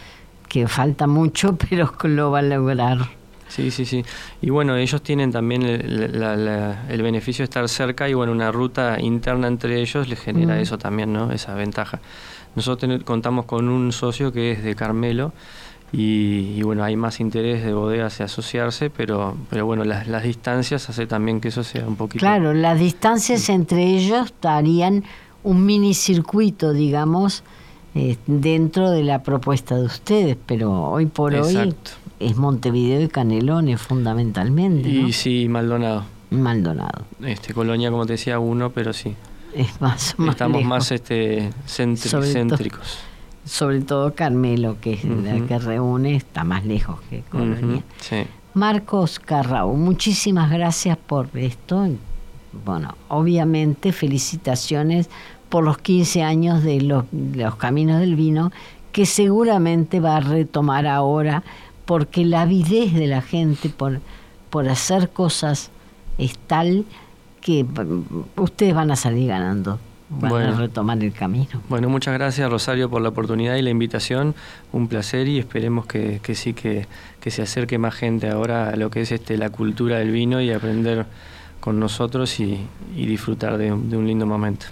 que 0.49 0.69
falta 0.69 1.09
mucho, 1.09 1.57
pero 1.69 1.93
lo 2.05 2.31
va 2.31 2.39
a 2.39 2.43
lograr? 2.43 2.99
Sí, 3.53 3.71
sí, 3.71 3.85
sí. 3.85 4.03
Y 4.41 4.49
bueno, 4.49 4.77
ellos 4.77 5.03
tienen 5.03 5.31
también 5.31 5.63
el, 5.63 7.03
beneficio 7.03 7.43
de 7.43 7.45
estar 7.45 7.69
cerca 7.69 8.09
y 8.09 8.15
bueno, 8.15 8.33
una 8.33 8.51
ruta 8.51 8.99
interna 8.99 9.47
entre 9.47 9.79
ellos 9.79 10.09
les 10.09 10.19
genera 10.19 10.59
eso 10.59 10.79
también, 10.79 11.13
¿no? 11.13 11.31
Esa 11.33 11.53
ventaja. 11.55 12.01
Nosotros 12.57 13.03
contamos 13.05 13.45
con 13.45 13.69
un 13.69 13.93
socio 13.93 14.33
que 14.33 14.53
es 14.53 14.65
de 14.65 14.75
Carmelo, 14.75 15.33
y, 15.95 16.63
bueno, 16.63 16.83
hay 16.85 16.97
más 16.97 17.21
interés 17.21 17.63
de 17.63 17.75
bodegas 17.75 18.17
de 18.17 18.25
asociarse, 18.25 18.89
pero, 18.89 19.37
pero 19.51 19.67
bueno, 19.67 19.85
las, 19.85 20.09
las 20.09 20.23
distancias 20.23 20.89
hace 20.89 21.07
también 21.07 21.39
que 21.39 21.49
eso 21.49 21.63
sea 21.63 21.87
un 21.87 21.97
poquito... 21.97 22.21
Claro, 22.21 22.55
las 22.55 22.79
distancias 22.79 23.51
entre 23.51 23.85
ellos 23.85 24.33
darían 24.41 25.05
un 25.43 25.67
mini 25.67 25.93
circuito, 25.93 26.73
digamos, 26.73 27.45
eh, 27.95 28.17
dentro 28.27 28.91
de 28.91 29.03
la 29.03 29.23
propuesta 29.23 29.77
de 29.77 29.85
ustedes, 29.85 30.39
pero 30.47 30.73
hoy 30.73 31.05
por 31.05 31.35
hoy 31.35 31.75
es 32.27 32.37
Montevideo 32.37 33.03
y 33.03 33.09
Canelones 33.09 33.81
fundamentalmente. 33.81 34.89
Y 34.89 35.13
sí, 35.13 35.49
Maldonado. 35.49 36.05
Maldonado. 36.31 37.05
Este, 37.23 37.53
Colonia, 37.53 37.91
como 37.91 38.07
te 38.07 38.15
decía, 38.15 38.39
uno, 38.39 38.71
pero 38.71 38.93
sí. 38.93 39.15
Es 39.55 39.81
más, 39.81 40.15
más 40.19 40.31
Estamos 40.31 40.65
más 40.65 40.91
este, 40.91 41.51
céntricos 41.67 43.03
sobre 43.45 43.81
todo 43.81 44.15
Carmelo, 44.15 44.77
que 44.81 44.95
es 44.95 45.05
la 45.05 45.45
que 45.47 45.59
reúne, 45.59 46.15
está 46.15 46.45
más 46.45 46.65
lejos 46.65 47.01
que 47.11 47.23
Colonia. 47.23 47.83
Marcos 48.55 49.19
Carrao, 49.19 49.75
muchísimas 49.75 50.51
gracias 50.51 50.97
por 50.97 51.29
esto. 51.35 51.89
Bueno, 52.65 52.97
obviamente 53.09 53.93
felicitaciones 53.93 55.09
por 55.49 55.65
los 55.65 55.79
15 55.79 56.23
años 56.23 56.63
de 56.63 56.81
los, 56.83 57.05
Caminos 57.57 58.01
del 58.01 58.15
Vino, 58.15 58.53
que 58.93 59.07
seguramente 59.07 60.01
va 60.01 60.17
a 60.17 60.21
retomar 60.21 60.87
ahora, 60.87 61.43
porque 61.85 62.25
la 62.25 62.43
avidez 62.43 62.93
de 62.95 63.07
la 63.07 63.23
gente 63.23 63.69
por, 63.69 64.01
por 64.51 64.69
hacer 64.69 65.11
cosas 65.11 65.71
es 66.19 66.39
tal 66.39 66.85
que 67.41 67.65
mm, 67.65 68.41
ustedes 68.41 68.75
van 68.75 68.91
a 68.91 68.97
salir 68.97 69.29
ganando 69.29 69.79
bueno, 70.09 70.37
a 70.37 70.59
retomar 70.59 71.03
el 71.03 71.13
camino. 71.13 71.63
Bueno, 71.69 71.89
muchas 71.89 72.15
gracias 72.15 72.51
Rosario 72.51 72.91
por 72.91 73.01
la 73.01 73.09
oportunidad 73.09 73.57
y 73.57 73.63
la 73.63 73.71
invitación. 73.71 74.35
Un 74.73 74.89
placer 74.89 75.27
y 75.29 75.39
esperemos 75.39 75.87
que, 75.87 76.21
sí 76.35 76.53
que, 76.53 76.87
se 77.27 77.43
acerque 77.43 77.79
más 77.79 77.95
gente 77.95 78.29
ahora 78.29 78.71
a 78.71 78.77
lo 78.77 78.91
que 78.91 79.01
es 79.01 79.13
este 79.13 79.37
la 79.37 79.51
cultura 79.51 79.99
del 79.99 80.11
vino 80.11 80.41
y 80.41 80.51
aprender 80.53 81.07
con 81.61 81.81
nosotros 81.81 82.41
y, 82.41 82.67
disfrutar 82.95 83.57
de, 83.57 83.67
de 83.67 83.97
un 83.97 84.07
lindo 84.07 84.27
momento. 84.27 84.67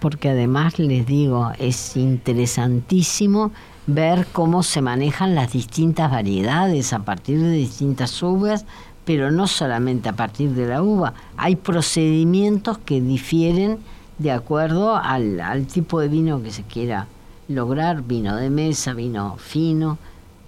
Porque 0.00 0.30
además 0.30 0.78
les 0.78 1.04
digo, 1.04 1.52
es 1.58 1.96
interesantísimo 1.96 3.52
ver 3.94 4.26
cómo 4.32 4.62
se 4.62 4.82
manejan 4.82 5.34
las 5.34 5.52
distintas 5.52 6.10
variedades 6.10 6.92
a 6.92 7.00
partir 7.00 7.40
de 7.40 7.52
distintas 7.52 8.22
uvas, 8.22 8.64
pero 9.04 9.30
no 9.30 9.46
solamente 9.46 10.08
a 10.08 10.14
partir 10.14 10.50
de 10.50 10.66
la 10.66 10.82
uva. 10.82 11.14
Hay 11.36 11.56
procedimientos 11.56 12.78
que 12.78 13.00
difieren 13.00 13.78
de 14.18 14.32
acuerdo 14.32 14.96
al, 14.96 15.66
tipo 15.66 16.00
de 16.00 16.08
vino 16.08 16.42
que 16.42 16.50
se 16.50 16.62
quiera 16.62 17.06
lograr, 17.48 18.02
vino 18.02 18.36
de 18.36 18.50
mesa, 18.50 18.92
vino 18.92 19.36
fino, 19.38 19.98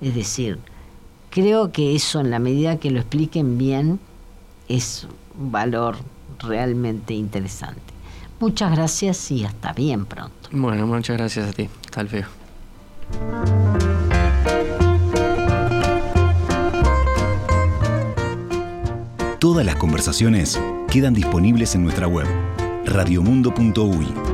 es 0.01 0.15
decir, 0.15 0.59
creo 1.31 1.73
que 1.73 1.95
eso 1.95 2.21
en 2.21 2.31
la 2.31 2.39
medida 2.39 2.79
que 2.79 2.91
lo 2.91 3.01
expliquen 3.01 3.57
bien 3.57 3.99
es 4.69 5.07
un 5.39 5.51
valor 5.51 5.97
realmente 6.39 7.15
interesante. 7.15 7.81
Muchas 8.41 8.73
gracias 8.73 9.31
y 9.31 9.45
hasta 9.45 9.73
bien 9.73 10.05
pronto. 10.05 10.51
Bueno, 10.51 10.87
muchas 10.87 11.17
gracias 11.17 11.49
a 11.49 11.53
ti. 11.53 11.69
Hasta 11.87 12.03
luego. 12.03 12.42
Todas 19.39 19.67
las 19.67 19.77
conversaciones 19.77 20.61
quedan 20.91 21.15
disponibles 21.15 21.75
en 21.75 21.83
nuestra 21.83 22.07
web 22.07 22.27
radiomundo.uy 22.85 24.32